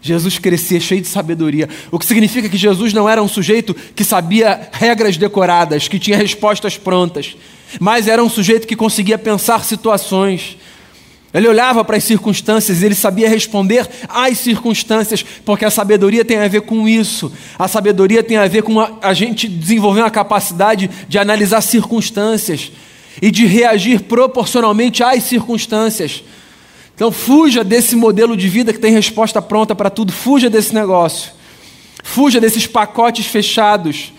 Jesus 0.00 0.38
crescia 0.38 0.78
cheio 0.78 1.00
de 1.00 1.08
sabedoria, 1.08 1.68
o 1.90 1.98
que 1.98 2.06
significa 2.06 2.48
que 2.48 2.56
Jesus 2.56 2.92
não 2.92 3.08
era 3.08 3.22
um 3.22 3.28
sujeito 3.28 3.74
que 3.74 4.04
sabia 4.04 4.68
regras 4.72 5.16
decoradas, 5.16 5.88
que 5.88 5.98
tinha 5.98 6.16
respostas 6.16 6.78
prontas, 6.78 7.36
mas 7.80 8.06
era 8.06 8.22
um 8.22 8.28
sujeito 8.28 8.66
que 8.66 8.76
conseguia 8.76 9.18
pensar 9.18 9.64
situações. 9.64 10.56
Ele 11.34 11.46
olhava 11.46 11.84
para 11.84 11.96
as 11.96 12.04
circunstâncias 12.04 12.80
e 12.80 12.86
ele 12.86 12.94
sabia 12.94 13.28
responder 13.28 13.86
às 14.08 14.38
circunstâncias, 14.38 15.22
porque 15.44 15.64
a 15.64 15.70
sabedoria 15.70 16.24
tem 16.24 16.38
a 16.38 16.48
ver 16.48 16.62
com 16.62 16.88
isso. 16.88 17.30
A 17.58 17.68
sabedoria 17.68 18.22
tem 18.22 18.38
a 18.38 18.46
ver 18.46 18.62
com 18.62 18.80
a, 18.80 18.92
a 19.02 19.12
gente 19.12 19.46
desenvolver 19.46 20.00
uma 20.00 20.10
capacidade 20.10 20.88
de 21.06 21.18
analisar 21.18 21.60
circunstâncias 21.60 22.72
e 23.20 23.30
de 23.30 23.44
reagir 23.44 24.00
proporcionalmente 24.00 25.02
às 25.02 25.24
circunstâncias. 25.24 26.22
Então, 26.98 27.12
fuja 27.12 27.62
desse 27.62 27.94
modelo 27.94 28.36
de 28.36 28.48
vida 28.48 28.72
que 28.72 28.78
tem 28.80 28.92
resposta 28.92 29.40
pronta 29.40 29.72
para 29.72 29.88
tudo, 29.88 30.12
fuja 30.12 30.50
desse 30.50 30.74
negócio. 30.74 31.30
Fuja 32.02 32.40
desses 32.40 32.66
pacotes 32.66 33.24
fechados 33.24 34.12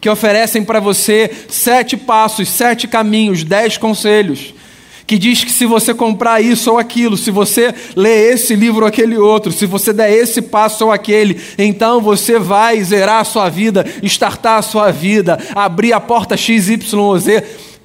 que 0.00 0.10
oferecem 0.10 0.64
para 0.64 0.80
você 0.80 1.30
sete 1.48 1.96
passos, 1.96 2.48
sete 2.48 2.88
caminhos, 2.88 3.44
dez 3.44 3.78
conselhos 3.78 4.52
que 5.06 5.16
diz 5.16 5.44
que 5.44 5.52
se 5.52 5.64
você 5.64 5.94
comprar 5.94 6.40
isso 6.40 6.72
ou 6.72 6.78
aquilo, 6.78 7.16
se 7.16 7.30
você 7.30 7.72
ler 7.94 8.32
esse 8.32 8.56
livro 8.56 8.80
ou 8.80 8.88
aquele 8.88 9.16
outro, 9.16 9.52
se 9.52 9.64
você 9.64 9.92
der 9.92 10.10
esse 10.10 10.42
passo 10.42 10.86
ou 10.86 10.90
aquele, 10.90 11.40
então 11.56 12.00
você 12.00 12.36
vai 12.36 12.82
zerar 12.82 13.20
a 13.20 13.24
sua 13.24 13.48
vida, 13.48 13.86
startar 14.02 14.58
a 14.58 14.62
sua 14.62 14.90
vida, 14.90 15.38
abrir 15.54 15.92
a 15.92 16.00
porta 16.00 16.36
XYZ. 16.36 16.80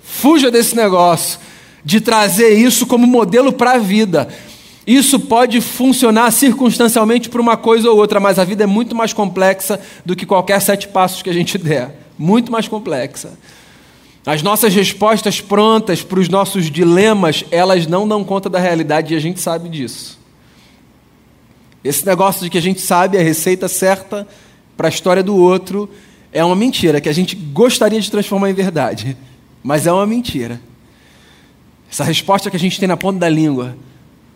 Fuja 0.02 0.50
desse 0.50 0.76
negócio 0.76 1.40
de 1.84 2.02
trazer 2.02 2.50
isso 2.50 2.86
como 2.86 3.08
modelo 3.08 3.52
para 3.54 3.74
a 3.74 3.78
vida. 3.78 4.28
Isso 4.86 5.20
pode 5.20 5.62
funcionar 5.62 6.32
circunstancialmente 6.32 7.30
para 7.30 7.42
uma 7.42 7.56
coisa 7.56 7.90
ou 7.92 7.98
outra, 7.98 8.20
mas 8.20 8.40
a 8.40 8.44
vida 8.44 8.64
é 8.64 8.68
muito 8.68 8.96
mais 8.96 9.14
complexa 9.14 9.80
do 10.04 10.16
que 10.16 10.26
qualquer 10.26 10.60
sete 10.62 10.88
passos 10.88 11.22
que 11.22 11.30
a 11.30 11.34
gente 11.34 11.58
der. 11.58 11.96
Muito 12.18 12.52
mais 12.52 12.68
complexa. 12.68 13.38
As 14.26 14.42
nossas 14.42 14.74
respostas 14.74 15.40
prontas 15.40 16.02
para 16.02 16.20
os 16.20 16.28
nossos 16.28 16.70
dilemas, 16.70 17.46
elas 17.52 17.88
não 17.88 18.08
dão 18.08 18.24
conta 18.24 18.50
da 18.50 18.60
realidade 18.60 19.14
e 19.14 19.18
a 19.18 19.20
gente 19.20 19.40
sabe 19.40 19.70
disso. 19.70 20.20
Esse 21.84 22.06
negócio 22.06 22.44
de 22.44 22.50
que 22.50 22.58
a 22.58 22.62
gente 22.62 22.82
sabe 22.82 23.18
a 23.18 23.22
receita 23.22 23.68
certa 23.68 24.28
para 24.76 24.88
a 24.88 24.90
história 24.90 25.24
do 25.24 25.36
outro 25.36 25.90
é 26.32 26.44
uma 26.44 26.56
mentira 26.56 27.00
que 27.00 27.10
a 27.10 27.14
gente 27.14 27.36
gostaria 27.36 28.00
de 28.00 28.12
transformar 28.12 28.50
em 28.50 28.54
verdade. 28.54 29.16
Mas 29.64 29.88
é 29.88 29.92
uma 29.92 30.06
mentira. 30.06 30.60
Essa 31.92 32.04
resposta 32.04 32.50
que 32.50 32.56
a 32.56 32.60
gente 32.60 32.80
tem 32.80 32.88
na 32.88 32.98
ponta 32.98 33.20
da 33.20 33.30
língua, 33.30 33.76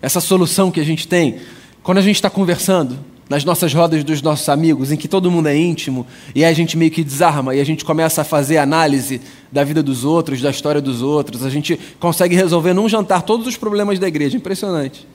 essa 0.01 0.19
solução 0.19 0.71
que 0.71 0.79
a 0.79 0.83
gente 0.83 1.07
tem, 1.07 1.37
quando 1.81 1.97
a 1.97 2.01
gente 2.01 2.15
está 2.15 2.29
conversando, 2.29 2.97
nas 3.29 3.43
nossas 3.43 3.73
rodas 3.73 4.03
dos 4.03 4.21
nossos 4.21 4.47
amigos, 4.49 4.91
em 4.91 4.97
que 4.97 5.07
todo 5.07 5.31
mundo 5.31 5.47
é 5.47 5.57
íntimo, 5.57 6.05
e 6.35 6.43
aí 6.43 6.51
a 6.51 6.55
gente 6.55 6.77
meio 6.77 6.91
que 6.91 7.03
desarma 7.03 7.55
e 7.55 7.61
a 7.61 7.63
gente 7.63 7.85
começa 7.85 8.21
a 8.21 8.23
fazer 8.23 8.57
análise 8.57 9.21
da 9.51 9.63
vida 9.63 9.81
dos 9.81 10.03
outros, 10.03 10.41
da 10.41 10.49
história 10.49 10.81
dos 10.81 11.01
outros, 11.01 11.45
a 11.45 11.49
gente 11.49 11.79
consegue 11.99 12.35
resolver 12.35 12.73
num 12.73 12.87
jantar 12.89 13.21
todos 13.21 13.47
os 13.47 13.57
problemas 13.57 13.97
da 13.97 14.07
igreja. 14.07 14.37
Impressionante. 14.37 15.07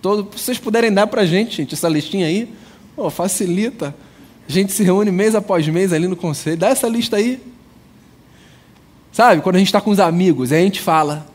Todo, 0.00 0.36
se 0.36 0.44
vocês 0.44 0.58
puderem 0.58 0.92
dar 0.92 1.06
para 1.06 1.22
a 1.22 1.26
gente, 1.26 1.58
gente, 1.58 1.74
essa 1.74 1.88
listinha 1.88 2.26
aí, 2.26 2.48
oh, 2.96 3.10
facilita. 3.10 3.94
A 4.48 4.52
gente 4.52 4.72
se 4.72 4.82
reúne 4.82 5.10
mês 5.10 5.34
após 5.34 5.68
mês 5.68 5.92
ali 5.92 6.08
no 6.08 6.16
conselho. 6.16 6.56
Dá 6.56 6.70
essa 6.70 6.88
lista 6.88 7.16
aí. 7.16 7.40
Sabe, 9.20 9.42
quando 9.42 9.56
a 9.56 9.58
gente 9.58 9.68
está 9.68 9.82
com 9.82 9.90
os 9.90 10.00
amigos, 10.00 10.50
a 10.50 10.56
gente 10.56 10.80
fala. 10.80 11.26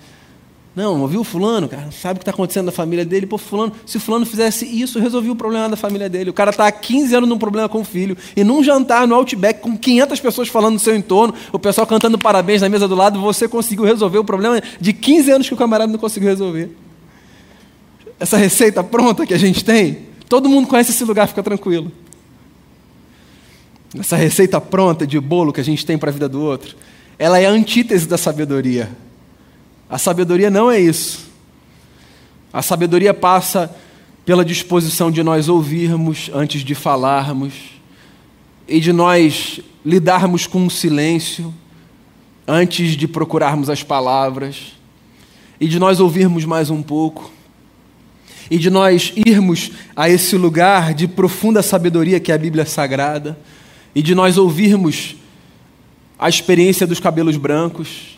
Não, 0.76 1.02
ouviu 1.02 1.21
o 1.21 1.24
fulano, 1.24 1.69
cara? 1.69 1.91
Sabe 1.91 2.13
o 2.13 2.17
que 2.17 2.24
está 2.24 2.32
acontecendo 2.32 2.65
na 2.65 2.71
família 2.71 3.06
dele? 3.06 3.28
Pô, 3.28 3.38
fulano, 3.38 3.74
se 3.86 3.98
o 3.98 4.00
fulano 4.00 4.26
fizesse 4.26 4.65
isso, 4.65 4.98
resolvia 4.98 5.32
o 5.32 5.36
problema 5.36 5.69
da 5.69 5.76
família 5.76 6.10
dele. 6.10 6.32
O 6.32 6.34
cara 6.34 6.50
está 6.50 6.65
há 6.65 6.71
15 6.71 7.15
anos 7.15 7.30
num 7.30 7.38
problema 7.38 7.69
com 7.69 7.82
o 7.82 7.84
filho. 7.86 8.17
E 8.36 8.43
num 8.43 8.63
jantar 8.63 9.08
no 9.08 9.13
Outback, 9.13 9.60
com 9.62 9.78
500 9.78 10.19
pessoas 10.19 10.48
falando 10.48 10.74
no 10.74 10.80
seu 10.80 10.95
entorno, 10.95 11.36
o 11.52 11.60
pessoal 11.60 11.86
cantando 11.86 12.17
parabéns 12.17 12.63
na 12.63 12.69
mesa 12.69 12.88
do 12.88 12.95
lado, 12.95 13.21
você 13.21 13.48
conseguiu 13.48 13.86
resolver 13.86 14.17
o 14.17 14.24
problema 14.24 14.60
de 14.82 14.91
15 14.91 15.32
anos 15.32 15.48
que 15.48 15.54
o 15.54 15.58
camarada 15.58 15.91
não 15.91 16.00
conseguiu 16.00 16.30
resolver. 16.30 16.76
Essa 18.19 18.36
receita 18.36 18.84
pronta 18.84 19.28
que 19.28 19.34
a 19.36 19.38
gente 19.38 19.63
tem, 19.63 20.08
todo 20.28 20.50
mundo 20.50 20.67
conhece 20.67 20.89
esse 20.89 21.04
lugar, 21.04 21.28
fica 21.28 21.43
tranquilo. 21.43 21.91
Essa 24.00 24.15
receita 24.15 24.60
pronta 24.60 25.06
de 25.06 25.19
bolo 25.19 25.54
que 25.54 25.62
a 25.62 25.63
gente 25.63 25.86
tem 25.86 26.00
para 26.00 26.10
a 26.10 26.13
vida 26.13 26.28
do 26.28 26.41
outro 26.41 26.76
ela 27.17 27.39
é 27.39 27.45
a 27.45 27.51
antítese 27.51 28.08
da 28.08 28.17
sabedoria. 28.17 28.89
A 29.89 29.97
sabedoria 29.97 30.49
não 30.49 30.69
é 30.69 30.80
isso. 30.80 31.30
A 32.51 32.62
sabedoria 32.62 33.13
passa 33.13 33.73
pela 34.25 34.43
disposição 34.43 35.12
de 35.12 35.21
nós 35.21 35.47
ouvirmos 35.47 36.32
antes 36.34 36.62
de 36.62 36.73
falarmos 36.73 37.54
e 38.67 38.80
de 38.80 38.91
nós 38.91 39.60
lidarmos 39.86 40.47
com 40.47 40.65
o 40.65 40.71
silêncio 40.71 41.54
antes 42.47 42.97
de 42.97 43.08
procurarmos 43.08 43.69
as 43.69 43.84
palavras 43.84 44.73
e 45.60 45.67
de 45.67 45.80
nós 45.80 45.99
ouvirmos 45.99 46.43
mais 46.43 46.69
um 46.69 46.82
pouco 46.82 47.32
e 48.49 48.58
de 48.58 48.69
nós 48.69 49.13
irmos 49.15 49.71
a 49.95 50.10
esse 50.10 50.36
lugar 50.36 50.93
de 50.93 51.08
profunda 51.08 51.62
sabedoria 51.62 52.19
que 52.19 52.32
é 52.32 52.36
a 52.36 52.38
Bíblia 52.38 52.65
Sagrada 52.65 53.38
e 53.93 54.01
de 54.01 54.15
nós 54.15 54.38
ouvirmos 54.38 55.15
a 56.17 56.30
experiência 56.30 56.88
dos 56.88 56.99
cabelos 56.99 57.38
brancos 57.38 58.17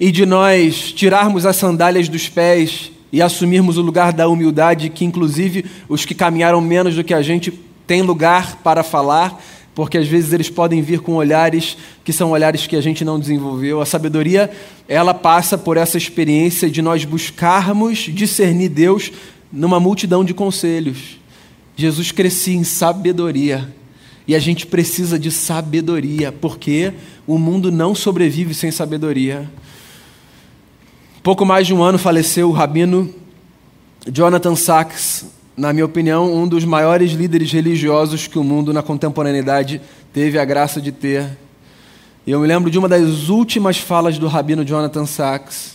e 0.00 0.10
de 0.10 0.26
nós 0.26 0.92
tirarmos 0.92 1.46
as 1.46 1.56
sandálias 1.56 2.08
dos 2.08 2.28
pés 2.28 2.90
e 3.12 3.22
assumirmos 3.22 3.78
o 3.78 3.82
lugar 3.82 4.12
da 4.12 4.28
humildade, 4.28 4.88
que 4.88 5.04
inclusive 5.04 5.64
os 5.88 6.04
que 6.04 6.14
caminharam 6.14 6.60
menos 6.60 6.96
do 6.96 7.04
que 7.04 7.14
a 7.14 7.22
gente 7.22 7.52
têm 7.86 8.02
lugar 8.02 8.56
para 8.56 8.82
falar, 8.82 9.40
porque 9.74 9.98
às 9.98 10.08
vezes 10.08 10.32
eles 10.32 10.50
podem 10.50 10.82
vir 10.82 11.00
com 11.00 11.14
olhares 11.14 11.76
que 12.02 12.12
são 12.12 12.30
olhares 12.30 12.66
que 12.66 12.76
a 12.76 12.80
gente 12.80 13.04
não 13.04 13.18
desenvolveu. 13.18 13.80
A 13.80 13.86
sabedoria, 13.86 14.50
ela 14.88 15.14
passa 15.14 15.56
por 15.58 15.76
essa 15.76 15.98
experiência 15.98 16.70
de 16.70 16.82
nós 16.82 17.04
buscarmos 17.04 17.98
discernir 17.98 18.68
Deus 18.68 19.12
numa 19.52 19.78
multidão 19.78 20.24
de 20.24 20.34
conselhos. 20.34 21.18
Jesus 21.76 22.10
crescia 22.10 22.56
em 22.56 22.64
sabedoria. 22.64 23.72
E 24.26 24.34
a 24.34 24.38
gente 24.38 24.66
precisa 24.66 25.18
de 25.18 25.30
sabedoria, 25.30 26.32
porque 26.32 26.92
o 27.26 27.38
mundo 27.38 27.70
não 27.70 27.94
sobrevive 27.94 28.54
sem 28.54 28.70
sabedoria. 28.70 29.50
Pouco 31.22 31.44
mais 31.44 31.66
de 31.66 31.74
um 31.74 31.82
ano 31.82 31.98
faleceu 31.98 32.48
o 32.48 32.52
rabino 32.52 33.14
Jonathan 34.06 34.54
Sachs, 34.54 35.26
na 35.56 35.72
minha 35.72 35.84
opinião, 35.84 36.34
um 36.34 36.48
dos 36.48 36.64
maiores 36.64 37.12
líderes 37.12 37.52
religiosos 37.52 38.26
que 38.26 38.38
o 38.38 38.44
mundo 38.44 38.72
na 38.72 38.82
contemporaneidade 38.82 39.80
teve 40.12 40.38
a 40.38 40.44
graça 40.44 40.80
de 40.80 40.90
ter. 40.90 41.38
E 42.26 42.30
eu 42.30 42.40
me 42.40 42.46
lembro 42.46 42.70
de 42.70 42.78
uma 42.78 42.88
das 42.88 43.28
últimas 43.28 43.78
falas 43.78 44.18
do 44.18 44.26
rabino 44.26 44.64
Jonathan 44.64 45.06
Sachs. 45.06 45.74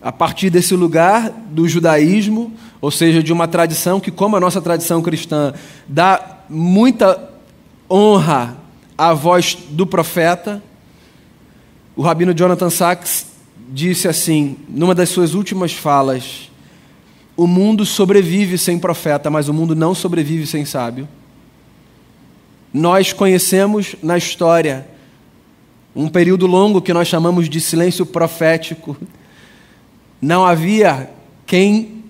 A 0.00 0.12
partir 0.12 0.48
desse 0.48 0.76
lugar 0.76 1.28
do 1.50 1.66
judaísmo, 1.66 2.52
ou 2.80 2.90
seja, 2.90 3.20
de 3.20 3.32
uma 3.32 3.48
tradição 3.48 3.98
que, 3.98 4.12
como 4.12 4.36
a 4.36 4.40
nossa 4.40 4.60
tradição 4.60 5.02
cristã, 5.02 5.52
dá 5.88 6.38
muita 6.48 7.27
honra 7.90 8.56
à 8.96 9.14
voz 9.14 9.56
do 9.70 9.86
profeta. 9.86 10.62
O 11.96 12.02
rabino 12.02 12.34
Jonathan 12.34 12.70
Sachs 12.70 13.26
disse 13.70 14.08
assim, 14.08 14.56
numa 14.68 14.94
das 14.94 15.08
suas 15.08 15.34
últimas 15.34 15.72
falas: 15.72 16.50
O 17.36 17.46
mundo 17.46 17.84
sobrevive 17.84 18.58
sem 18.58 18.78
profeta, 18.78 19.30
mas 19.30 19.48
o 19.48 19.54
mundo 19.54 19.74
não 19.74 19.94
sobrevive 19.94 20.46
sem 20.46 20.64
sábio. 20.64 21.08
Nós 22.72 23.12
conhecemos 23.12 23.96
na 24.02 24.18
história 24.18 24.86
um 25.96 26.08
período 26.08 26.46
longo 26.46 26.82
que 26.82 26.92
nós 26.92 27.08
chamamos 27.08 27.48
de 27.48 27.60
silêncio 27.60 28.04
profético. 28.04 28.96
Não 30.20 30.44
havia 30.44 31.10
quem 31.46 32.04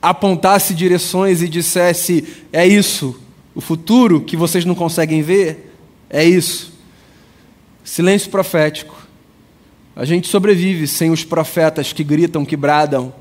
apontasse 0.00 0.74
direções 0.74 1.40
e 1.42 1.48
dissesse: 1.48 2.44
é 2.52 2.66
isso, 2.66 3.18
o 3.54 3.60
futuro 3.60 4.20
que 4.20 4.36
vocês 4.36 4.64
não 4.64 4.74
conseguem 4.74 5.22
ver 5.22 5.74
é 6.10 6.24
isso. 6.24 6.72
Silêncio 7.84 8.30
profético. 8.30 8.96
A 9.94 10.04
gente 10.04 10.26
sobrevive 10.26 10.88
sem 10.88 11.10
os 11.10 11.22
profetas 11.22 11.92
que 11.92 12.02
gritam, 12.02 12.44
que 12.44 12.56
bradam. 12.56 13.12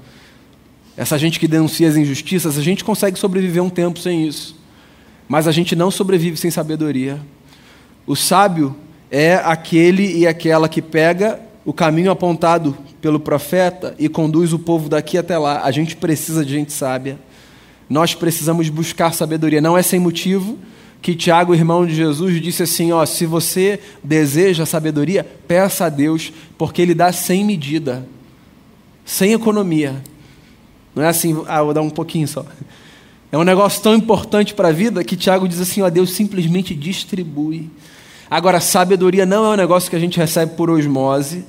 essa 0.97 1.17
gente 1.17 1.39
que 1.39 1.47
denuncia 1.47 1.87
as 1.87 1.95
injustiças, 1.95 2.57
a 2.57 2.61
gente 2.61 2.83
consegue 2.83 3.17
sobreviver 3.17 3.61
um 3.61 3.69
tempo 3.69 3.99
sem 3.99 4.27
isso. 4.27 4.55
Mas 5.27 5.47
a 5.47 5.51
gente 5.51 5.75
não 5.75 5.91
sobrevive 5.91 6.37
sem 6.37 6.49
sabedoria. 6.49 7.19
O 8.05 8.15
sábio 8.15 8.75
é 9.09 9.35
aquele 9.35 10.17
e 10.17 10.27
aquela 10.27 10.67
que 10.67 10.81
pega 10.81 11.39
o 11.65 11.71
caminho 11.71 12.11
apontado 12.11 12.77
pelo 13.01 13.19
profeta 13.19 13.95
e 13.97 14.09
conduz 14.09 14.51
o 14.53 14.59
povo 14.59 14.89
daqui 14.89 15.17
até 15.17 15.37
lá. 15.37 15.61
A 15.63 15.71
gente 15.71 15.95
precisa 15.95 16.43
de 16.43 16.51
gente 16.51 16.73
sábia. 16.73 17.17
Nós 17.89 18.15
precisamos 18.15 18.69
buscar 18.69 19.13
sabedoria. 19.13 19.61
Não 19.61 19.77
é 19.77 19.81
sem 19.81 19.99
motivo 19.99 20.57
que 21.01 21.13
Tiago, 21.13 21.53
irmão 21.53 21.85
de 21.85 21.93
Jesus, 21.93 22.41
disse 22.41 22.63
assim: 22.63 22.91
ó, 22.91 23.05
se 23.05 23.25
você 23.25 23.79
deseja 24.03 24.65
sabedoria, 24.65 25.23
peça 25.47 25.85
a 25.85 25.89
Deus, 25.89 26.31
porque 26.57 26.81
Ele 26.81 26.93
dá 26.93 27.11
sem 27.11 27.43
medida, 27.43 28.07
sem 29.03 29.33
economia. 29.33 30.01
Não 30.95 31.03
é 31.03 31.07
assim, 31.07 31.43
ah, 31.47 31.61
vou 31.61 31.73
dar 31.73 31.81
um 31.81 31.89
pouquinho 31.89 32.27
só. 32.27 32.45
É 33.31 33.37
um 33.37 33.43
negócio 33.43 33.81
tão 33.81 33.95
importante 33.95 34.53
para 34.53 34.69
a 34.69 34.71
vida 34.71 35.03
que 35.03 35.17
Tiago 35.17 35.47
diz 35.47 35.59
assim: 35.59 35.81
ó, 35.81 35.89
Deus 35.89 36.11
simplesmente 36.11 36.73
distribui. 36.73 37.69
Agora, 38.29 38.61
sabedoria 38.61 39.25
não 39.25 39.45
é 39.45 39.49
um 39.49 39.57
negócio 39.57 39.89
que 39.89 39.95
a 39.95 39.99
gente 39.99 40.17
recebe 40.17 40.55
por 40.55 40.69
osmose, 40.69 41.43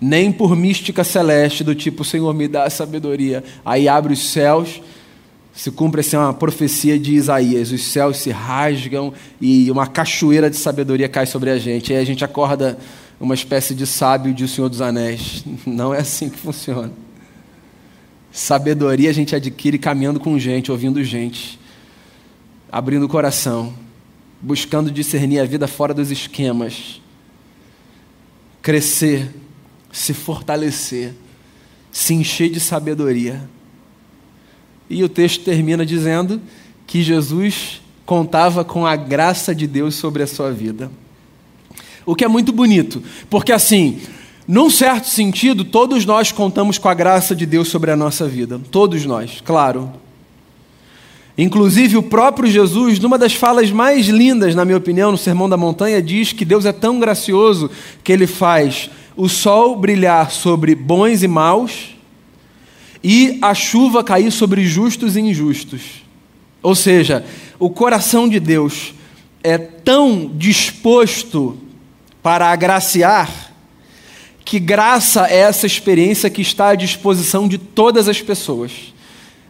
nem 0.00 0.32
por 0.32 0.56
mística 0.56 1.04
celeste, 1.04 1.62
do 1.62 1.74
tipo, 1.74 2.04
Senhor, 2.04 2.32
me 2.32 2.48
dá 2.48 2.70
sabedoria. 2.70 3.44
Aí 3.64 3.86
abre 3.86 4.14
os 4.14 4.30
céus, 4.30 4.80
se 5.58 5.72
cumpre 5.72 6.02
assim 6.02 6.16
uma 6.16 6.32
profecia 6.32 6.96
de 6.96 7.14
Isaías: 7.14 7.72
os 7.72 7.82
céus 7.82 8.18
se 8.18 8.30
rasgam 8.30 9.12
e 9.40 9.68
uma 9.72 9.88
cachoeira 9.88 10.48
de 10.48 10.54
sabedoria 10.54 11.08
cai 11.08 11.26
sobre 11.26 11.50
a 11.50 11.58
gente. 11.58 11.92
Aí 11.92 11.98
a 11.98 12.04
gente 12.04 12.24
acorda 12.24 12.78
uma 13.18 13.34
espécie 13.34 13.74
de 13.74 13.84
sábio 13.84 14.32
de 14.32 14.44
O 14.44 14.48
Senhor 14.48 14.68
dos 14.68 14.80
Anéis. 14.80 15.44
Não 15.66 15.92
é 15.92 15.98
assim 15.98 16.30
que 16.30 16.38
funciona. 16.38 16.92
Sabedoria 18.30 19.10
a 19.10 19.12
gente 19.12 19.34
adquire 19.34 19.80
caminhando 19.80 20.20
com 20.20 20.38
gente, 20.38 20.70
ouvindo 20.70 21.02
gente, 21.02 21.58
abrindo 22.70 23.06
o 23.06 23.08
coração, 23.08 23.74
buscando 24.40 24.92
discernir 24.92 25.40
a 25.40 25.44
vida 25.44 25.66
fora 25.66 25.92
dos 25.92 26.12
esquemas, 26.12 27.02
crescer, 28.62 29.28
se 29.90 30.14
fortalecer, 30.14 31.14
se 31.90 32.14
encher 32.14 32.48
de 32.48 32.60
sabedoria. 32.60 33.57
E 34.88 35.04
o 35.04 35.08
texto 35.08 35.44
termina 35.44 35.84
dizendo 35.84 36.40
que 36.86 37.02
Jesus 37.02 37.82
contava 38.06 38.64
com 38.64 38.86
a 38.86 38.96
graça 38.96 39.54
de 39.54 39.66
Deus 39.66 39.94
sobre 39.94 40.22
a 40.22 40.26
sua 40.26 40.50
vida. 40.50 40.90
O 42.06 42.14
que 42.14 42.24
é 42.24 42.28
muito 42.28 42.52
bonito, 42.52 43.02
porque 43.28 43.52
assim, 43.52 44.00
num 44.46 44.70
certo 44.70 45.08
sentido, 45.08 45.62
todos 45.62 46.06
nós 46.06 46.32
contamos 46.32 46.78
com 46.78 46.88
a 46.88 46.94
graça 46.94 47.36
de 47.36 47.44
Deus 47.44 47.68
sobre 47.68 47.90
a 47.90 47.96
nossa 47.96 48.26
vida. 48.26 48.58
Todos 48.70 49.04
nós, 49.04 49.42
claro. 49.44 49.92
Inclusive, 51.36 51.98
o 51.98 52.02
próprio 52.02 52.50
Jesus, 52.50 52.98
numa 52.98 53.18
das 53.18 53.34
falas 53.34 53.70
mais 53.70 54.08
lindas, 54.08 54.54
na 54.54 54.64
minha 54.64 54.78
opinião, 54.78 55.12
no 55.12 55.18
Sermão 55.18 55.50
da 55.50 55.58
Montanha, 55.58 56.00
diz 56.00 56.32
que 56.32 56.46
Deus 56.46 56.64
é 56.64 56.72
tão 56.72 56.98
gracioso 56.98 57.70
que 58.02 58.10
ele 58.10 58.26
faz 58.26 58.88
o 59.14 59.28
sol 59.28 59.76
brilhar 59.76 60.30
sobre 60.30 60.74
bons 60.74 61.22
e 61.22 61.28
maus 61.28 61.97
e 63.02 63.38
a 63.40 63.54
chuva 63.54 64.02
cair 64.02 64.30
sobre 64.30 64.66
justos 64.66 65.16
e 65.16 65.20
injustos. 65.20 66.02
Ou 66.62 66.74
seja, 66.74 67.24
o 67.58 67.70
coração 67.70 68.28
de 68.28 68.40
Deus 68.40 68.94
é 69.42 69.56
tão 69.56 70.30
disposto 70.34 71.56
para 72.22 72.50
agraciar 72.50 73.52
que 74.44 74.58
graça 74.58 75.26
é 75.26 75.40
essa 75.40 75.66
experiência 75.66 76.30
que 76.30 76.42
está 76.42 76.70
à 76.70 76.74
disposição 76.74 77.46
de 77.46 77.58
todas 77.58 78.08
as 78.08 78.20
pessoas, 78.20 78.94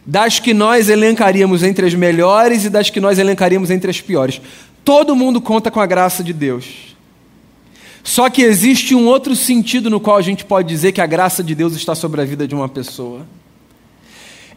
das 0.05 0.39
que 0.39 0.53
nós 0.53 0.89
elencaríamos 0.89 1.63
entre 1.63 1.85
as 1.85 1.93
melhores 1.93 2.65
e 2.65 2.69
das 2.69 2.89
que 2.89 2.99
nós 2.99 3.17
elencaríamos 3.17 3.71
entre 3.71 3.89
as 3.89 4.01
piores. 4.01 4.41
Todo 4.83 5.15
mundo 5.15 5.39
conta 5.39 5.71
com 5.71 5.79
a 5.79 5.85
graça 5.85 6.23
de 6.23 6.33
Deus. 6.33 6.95
Só 8.03 8.29
que 8.29 8.41
existe 8.41 8.95
um 8.95 9.07
outro 9.07 9.35
sentido 9.35 9.89
no 9.89 9.99
qual 9.99 10.17
a 10.17 10.21
gente 10.21 10.43
pode 10.43 10.67
dizer 10.67 10.91
que 10.91 11.01
a 11.01 11.05
graça 11.05 11.43
de 11.43 11.53
Deus 11.55 11.75
está 11.75 11.95
sobre 11.95 12.21
a 12.21 12.25
vida 12.25 12.47
de 12.47 12.55
uma 12.55 12.67
pessoa. 12.67 13.25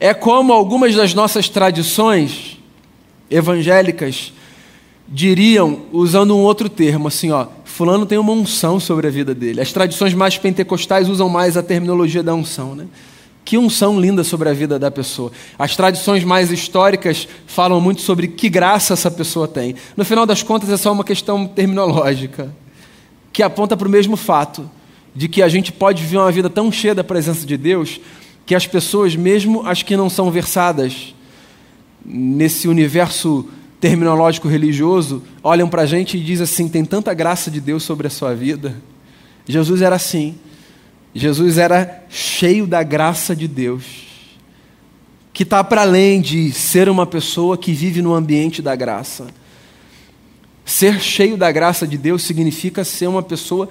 É 0.04 0.12
como 0.12 0.52
algumas 0.52 0.96
das 0.96 1.14
nossas 1.14 1.48
tradições 1.48 2.58
evangélicas 3.30 4.32
diriam, 5.06 5.82
usando 5.92 6.36
um 6.36 6.40
outro 6.40 6.68
termo, 6.68 7.06
assim, 7.06 7.30
ó, 7.30 7.46
fulano 7.64 8.04
tem 8.04 8.18
uma 8.18 8.32
unção 8.32 8.80
sobre 8.80 9.06
a 9.06 9.10
vida 9.12 9.32
dele. 9.32 9.60
As 9.60 9.70
tradições 9.70 10.12
mais 10.12 10.36
pentecostais 10.36 11.08
usam 11.08 11.28
mais 11.28 11.56
a 11.56 11.62
terminologia 11.62 12.20
da 12.20 12.34
unção, 12.34 12.74
né? 12.74 12.88
Que 13.44 13.56
unção 13.56 14.00
linda 14.00 14.24
sobre 14.24 14.48
a 14.48 14.52
vida 14.52 14.76
da 14.76 14.90
pessoa. 14.90 15.30
As 15.56 15.76
tradições 15.76 16.24
mais 16.24 16.50
históricas 16.50 17.28
falam 17.46 17.80
muito 17.80 18.00
sobre 18.00 18.26
que 18.26 18.48
graça 18.48 18.94
essa 18.94 19.08
pessoa 19.08 19.46
tem. 19.46 19.76
No 19.96 20.04
final 20.04 20.26
das 20.26 20.42
contas, 20.42 20.68
é 20.68 20.76
só 20.76 20.90
uma 20.90 21.04
questão 21.04 21.46
terminológica, 21.46 22.52
que 23.32 23.40
aponta 23.40 23.76
para 23.76 23.86
o 23.86 23.90
mesmo 23.90 24.16
fato 24.16 24.68
de 25.14 25.28
que 25.28 25.44
a 25.44 25.48
gente 25.48 25.70
pode 25.70 26.02
viver 26.02 26.16
uma 26.16 26.32
vida 26.32 26.50
tão 26.50 26.72
cheia 26.72 26.92
da 26.92 27.04
presença 27.04 27.46
de 27.46 27.56
Deus 27.56 28.00
que 28.44 28.54
as 28.54 28.66
pessoas, 28.66 29.14
mesmo 29.14 29.66
as 29.66 29.82
que 29.82 29.96
não 29.96 30.10
são 30.10 30.30
versadas 30.30 31.14
nesse 32.04 32.66
universo 32.66 33.48
terminológico 33.80 34.48
religioso, 34.48 35.22
olham 35.42 35.68
para 35.68 35.82
a 35.82 35.86
gente 35.86 36.16
e 36.16 36.20
dizem 36.20 36.44
assim: 36.44 36.68
tem 36.68 36.84
tanta 36.84 37.12
graça 37.14 37.50
de 37.50 37.60
Deus 37.60 37.82
sobre 37.82 38.06
a 38.06 38.10
sua 38.10 38.34
vida. 38.34 38.76
Jesus 39.46 39.82
era 39.82 39.96
assim. 39.96 40.36
Jesus 41.14 41.58
era 41.58 42.04
cheio 42.08 42.66
da 42.66 42.82
graça 42.82 43.36
de 43.36 43.46
Deus, 43.46 43.84
que 45.32 45.42
está 45.42 45.62
para 45.62 45.82
além 45.82 46.20
de 46.20 46.50
ser 46.52 46.88
uma 46.88 47.06
pessoa 47.06 47.58
que 47.58 47.72
vive 47.72 48.00
no 48.00 48.14
ambiente 48.14 48.62
da 48.62 48.74
graça. 48.74 49.26
Ser 50.64 51.00
cheio 51.00 51.36
da 51.36 51.52
graça 51.52 51.86
de 51.86 51.98
Deus 51.98 52.22
significa 52.22 52.82
ser 52.84 53.08
uma 53.08 53.22
pessoa 53.22 53.68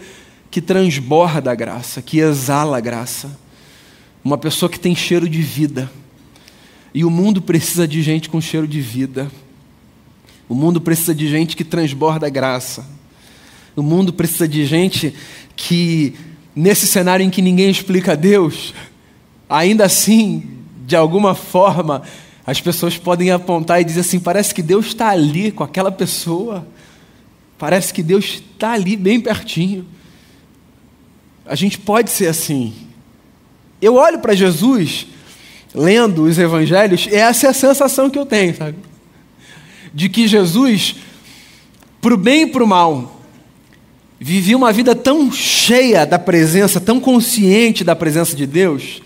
que 0.52 0.62
transborda 0.62 1.52
a 1.52 1.56
graça, 1.56 2.02
que 2.02 2.20
exala 2.20 2.78
a 2.78 2.82
graça. 2.82 3.40
Uma 4.24 4.38
pessoa 4.38 4.70
que 4.70 4.80
tem 4.80 4.96
cheiro 4.96 5.28
de 5.28 5.42
vida. 5.42 5.92
E 6.94 7.04
o 7.06 7.10
mundo 7.10 7.42
precisa 7.42 7.88
de 7.88 8.02
gente 8.02 8.30
com 8.30 8.42
cheiro 8.42 8.68
de 8.68 8.82
vida. 8.82 9.32
O 10.48 10.54
mundo 10.54 10.82
precisa 10.82 11.16
de 11.16 11.28
gente 11.30 11.56
que 11.56 11.64
transborda 11.64 12.30
graça. 12.30 12.86
O 13.76 13.82
mundo 13.82 14.12
precisa 14.12 14.48
de 14.48 14.66
gente 14.66 15.14
que, 15.56 16.14
nesse 16.56 16.86
cenário 16.86 17.26
em 17.26 17.30
que 17.30 17.42
ninguém 17.42 17.70
explica 17.70 18.18
Deus, 18.18 18.74
ainda 19.50 19.86
assim, 19.86 20.44
de 20.86 20.96
alguma 20.96 21.34
forma, 21.34 22.04
as 22.46 22.60
pessoas 22.60 22.98
podem 22.98 23.32
apontar 23.32 23.80
e 23.80 23.86
dizer 23.86 24.02
assim: 24.02 24.20
parece 24.20 24.54
que 24.54 24.62
Deus 24.62 24.88
está 24.88 25.10
ali 25.10 25.52
com 25.52 25.64
aquela 25.64 25.92
pessoa. 25.92 26.68
Parece 27.58 27.94
que 27.94 28.04
Deus 28.04 28.42
está 28.56 28.74
ali 28.74 28.98
bem 28.98 29.22
pertinho. 29.22 29.86
A 31.46 31.56
gente 31.56 31.78
pode 31.78 32.10
ser 32.10 32.28
assim. 32.28 32.74
Eu 33.82 33.96
olho 33.96 34.20
para 34.20 34.36
Jesus, 34.36 35.08
lendo 35.74 36.24
os 36.24 36.38
evangelhos, 36.38 37.08
e 37.08 37.16
essa 37.16 37.48
é 37.48 37.50
a 37.50 37.54
sensação 37.54 38.10
que 38.10 38.20
eu 38.20 38.26
tenho, 38.26 38.56
sabe? 38.56 38.76
de 39.94 40.10
que 40.10 40.28
Jesus, 40.28 40.96
para 42.02 42.14
o 42.14 42.18
bem 42.18 42.44
e 42.44 42.48
para 42.48 42.64
o 42.64 42.68
mal, 42.68 43.22
vivia 44.20 44.56
uma 44.56 44.72
vida 44.72 44.96
tão 44.96 45.32
cheia 45.32 46.06
da 46.06 46.18
presença, 46.18 46.80
tão 46.80 47.00
consciente 47.00 47.84
da 47.84 47.96
presença 47.96 48.36
de 48.36 48.46
Deus, 48.46 49.02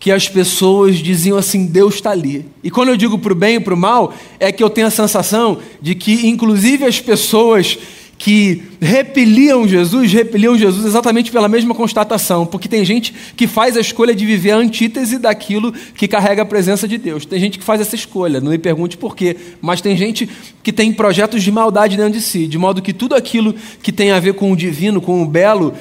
que 0.00 0.10
as 0.10 0.28
pessoas 0.28 0.96
diziam 0.96 1.38
assim: 1.38 1.66
Deus 1.66 1.94
está 1.94 2.10
ali. 2.10 2.46
E 2.62 2.70
quando 2.70 2.88
eu 2.88 2.96
digo 2.96 3.18
para 3.18 3.32
o 3.32 3.36
bem 3.36 3.56
e 3.56 3.60
para 3.60 3.74
o 3.74 3.76
mal, 3.76 4.12
é 4.38 4.50
que 4.50 4.62
eu 4.62 4.70
tenho 4.70 4.86
a 4.86 4.90
sensação 4.90 5.58
de 5.80 5.94
que, 5.94 6.26
inclusive, 6.26 6.84
as 6.84 7.00
pessoas 7.00 7.78
que 8.18 8.64
repeliam 8.80 9.66
Jesus, 9.66 10.12
repeliam 10.12 10.58
Jesus 10.58 10.84
exatamente 10.84 11.30
pela 11.30 11.48
mesma 11.48 11.72
constatação, 11.72 12.44
porque 12.44 12.68
tem 12.68 12.84
gente 12.84 13.14
que 13.36 13.46
faz 13.46 13.76
a 13.76 13.80
escolha 13.80 14.12
de 14.12 14.26
viver 14.26 14.50
a 14.50 14.56
antítese 14.56 15.18
daquilo 15.18 15.72
que 15.72 16.08
carrega 16.08 16.42
a 16.42 16.44
presença 16.44 16.88
de 16.88 16.98
Deus. 16.98 17.24
Tem 17.24 17.38
gente 17.38 17.60
que 17.60 17.64
faz 17.64 17.80
essa 17.80 17.94
escolha, 17.94 18.40
não 18.40 18.50
me 18.50 18.58
pergunte 18.58 18.96
por 18.96 19.14
quê, 19.14 19.36
mas 19.62 19.80
tem 19.80 19.96
gente 19.96 20.28
que 20.64 20.72
tem 20.72 20.92
projetos 20.92 21.44
de 21.44 21.52
maldade 21.52 21.96
dentro 21.96 22.14
de 22.14 22.20
si, 22.20 22.48
de 22.48 22.58
modo 22.58 22.82
que 22.82 22.92
tudo 22.92 23.14
aquilo 23.14 23.54
que 23.80 23.92
tem 23.92 24.10
a 24.10 24.18
ver 24.18 24.34
com 24.34 24.50
o 24.50 24.56
divino, 24.56 25.00
com 25.00 25.22
o 25.22 25.26
belo, 25.26 25.72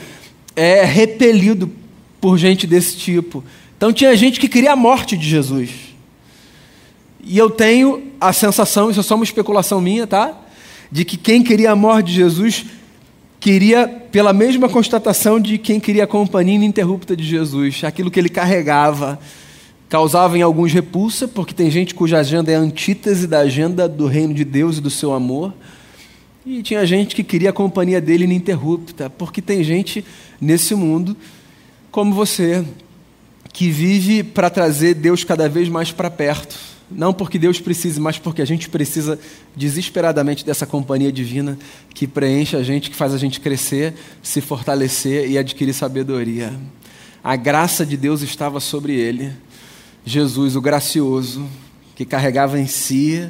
é 0.55 0.85
repelido 0.85 1.71
por 2.21 2.37
gente 2.37 2.67
desse 2.67 2.97
tipo. 2.97 3.43
Então 3.75 3.91
tinha 3.91 4.15
gente 4.15 4.39
que 4.39 4.47
queria 4.47 4.73
a 4.73 4.75
morte 4.75 5.17
de 5.17 5.27
Jesus. 5.27 5.71
E 7.23 7.35
eu 7.35 7.49
tenho 7.49 8.03
a 8.21 8.31
sensação, 8.31 8.91
isso 8.91 8.99
é 8.99 9.03
só 9.03 9.15
uma 9.15 9.23
especulação 9.23 9.81
minha, 9.81 10.05
tá? 10.05 10.43
De 10.91 11.05
que 11.05 11.17
quem 11.17 11.43
queria 11.43 11.71
a 11.71 11.75
morte 11.75 12.07
de 12.07 12.13
Jesus 12.13 12.65
queria 13.39 13.87
pela 13.87 14.33
mesma 14.33 14.67
constatação 14.67 15.39
de 15.39 15.57
quem 15.57 15.79
queria 15.79 16.05
a 16.05 16.07
companhia 16.07 16.55
ininterrupta 16.55 17.15
de 17.15 17.23
Jesus, 17.23 17.83
aquilo 17.83 18.09
que 18.09 18.19
ele 18.19 18.29
carregava 18.29 19.19
causava 19.89 20.37
em 20.37 20.41
alguns 20.41 20.73
repulsa, 20.73 21.27
porque 21.27 21.53
tem 21.53 21.71
gente 21.71 21.95
cuja 21.95 22.19
agenda 22.19 22.51
é 22.51 22.55
antítese 22.55 23.25
da 23.25 23.39
agenda 23.39 23.87
do 23.87 24.05
reino 24.05 24.33
de 24.33 24.43
Deus 24.43 24.77
e 24.77 24.81
do 24.81 24.89
seu 24.89 25.13
amor. 25.13 25.53
E 26.45 26.61
tinha 26.61 26.85
gente 26.85 27.15
que 27.15 27.23
queria 27.23 27.51
a 27.51 27.53
companhia 27.53 28.01
dele 28.01 28.25
ininterrupta, 28.25 29.09
porque 29.09 29.41
tem 29.41 29.63
gente 29.63 30.03
nesse 30.39 30.75
mundo 30.75 31.15
como 31.91 32.13
você 32.13 32.65
que 33.53 33.69
vive 33.69 34.23
para 34.23 34.49
trazer 34.49 34.93
Deus 34.93 35.23
cada 35.23 35.49
vez 35.49 35.67
mais 35.69 35.91
para 35.91 36.11
perto. 36.11 36.57
Não 36.89 37.13
porque 37.13 37.37
Deus 37.37 37.59
precise, 37.59 37.99
mas 37.99 38.17
porque 38.17 38.41
a 38.41 38.45
gente 38.45 38.69
precisa 38.69 39.19
desesperadamente 39.55 40.45
dessa 40.45 40.65
companhia 40.65 41.11
divina 41.11 41.57
que 41.93 42.07
preenche 42.07 42.55
a 42.55 42.63
gente, 42.63 42.89
que 42.89 42.95
faz 42.95 43.13
a 43.13 43.17
gente 43.17 43.41
crescer, 43.41 43.93
se 44.23 44.39
fortalecer 44.39 45.29
e 45.29 45.37
adquirir 45.37 45.73
sabedoria. 45.73 46.53
A 47.21 47.35
graça 47.35 47.85
de 47.85 47.97
Deus 47.97 48.21
estava 48.21 48.59
sobre 48.61 48.93
ele. 48.93 49.33
Jesus, 50.05 50.55
o 50.55 50.61
gracioso, 50.61 51.45
que 51.93 52.05
carregava 52.05 52.57
em 52.57 52.67
si 52.67 53.29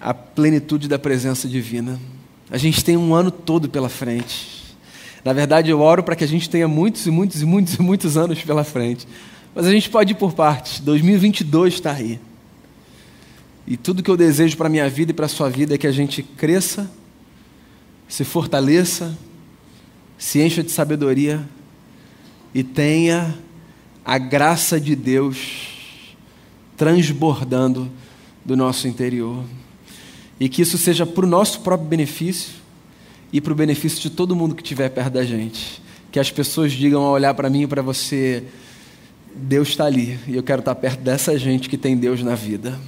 a 0.00 0.14
plenitude 0.14 0.88
da 0.88 0.98
presença 0.98 1.46
divina. 1.46 2.00
A 2.50 2.56
gente 2.56 2.82
tem 2.82 2.96
um 2.96 3.14
ano 3.14 3.30
todo 3.30 3.68
pela 3.68 3.90
frente. 3.90 4.60
Na 5.22 5.34
verdade, 5.34 5.70
eu 5.70 5.80
oro 5.80 6.02
para 6.02 6.16
que 6.16 6.24
a 6.24 6.26
gente 6.26 6.48
tenha 6.48 6.66
muitos 6.66 7.06
e 7.06 7.10
muitos 7.10 7.42
e 7.42 7.44
muitos 7.44 7.74
e 7.74 7.82
muitos 7.82 8.16
anos 8.16 8.42
pela 8.42 8.64
frente. 8.64 9.06
Mas 9.54 9.66
a 9.66 9.70
gente 9.70 9.90
pode 9.90 10.12
ir 10.12 10.16
por 10.16 10.32
partes. 10.32 10.80
2022 10.80 11.74
está 11.74 11.92
aí. 11.92 12.20
E 13.66 13.76
tudo 13.76 14.02
que 14.02 14.10
eu 14.10 14.16
desejo 14.16 14.56
para 14.56 14.66
a 14.66 14.70
minha 14.70 14.88
vida 14.88 15.10
e 15.10 15.14
para 15.14 15.26
a 15.26 15.28
sua 15.28 15.48
vida 15.48 15.74
é 15.74 15.78
que 15.78 15.86
a 15.86 15.92
gente 15.92 16.22
cresça, 16.22 16.90
se 18.08 18.24
fortaleça, 18.24 19.16
se 20.18 20.40
encha 20.40 20.62
de 20.62 20.70
sabedoria 20.70 21.48
e 22.54 22.62
tenha 22.62 23.38
a 24.04 24.18
graça 24.18 24.80
de 24.80 24.96
Deus 24.96 25.68
transbordando 26.76 27.90
do 28.44 28.56
nosso 28.56 28.88
interior. 28.88 29.44
E 30.38 30.48
que 30.48 30.62
isso 30.62 30.78
seja 30.78 31.04
para 31.04 31.24
o 31.24 31.28
nosso 31.28 31.60
próprio 31.60 31.88
benefício 31.88 32.54
e 33.32 33.40
para 33.40 33.52
o 33.52 33.56
benefício 33.56 34.00
de 34.00 34.10
todo 34.10 34.34
mundo 34.34 34.54
que 34.54 34.62
estiver 34.62 34.88
perto 34.88 35.12
da 35.12 35.24
gente. 35.24 35.82
Que 36.10 36.18
as 36.18 36.30
pessoas 36.30 36.72
digam 36.72 37.02
ao 37.02 37.12
olhar 37.12 37.34
para 37.34 37.50
mim 37.50 37.62
e 37.62 37.66
para 37.66 37.82
você: 37.82 38.44
Deus 39.34 39.68
está 39.68 39.84
ali 39.84 40.18
e 40.26 40.36
eu 40.36 40.42
quero 40.42 40.60
estar 40.60 40.74
perto 40.74 41.00
dessa 41.00 41.38
gente 41.38 41.68
que 41.68 41.78
tem 41.78 41.96
Deus 41.96 42.22
na 42.22 42.34
vida. 42.34 42.78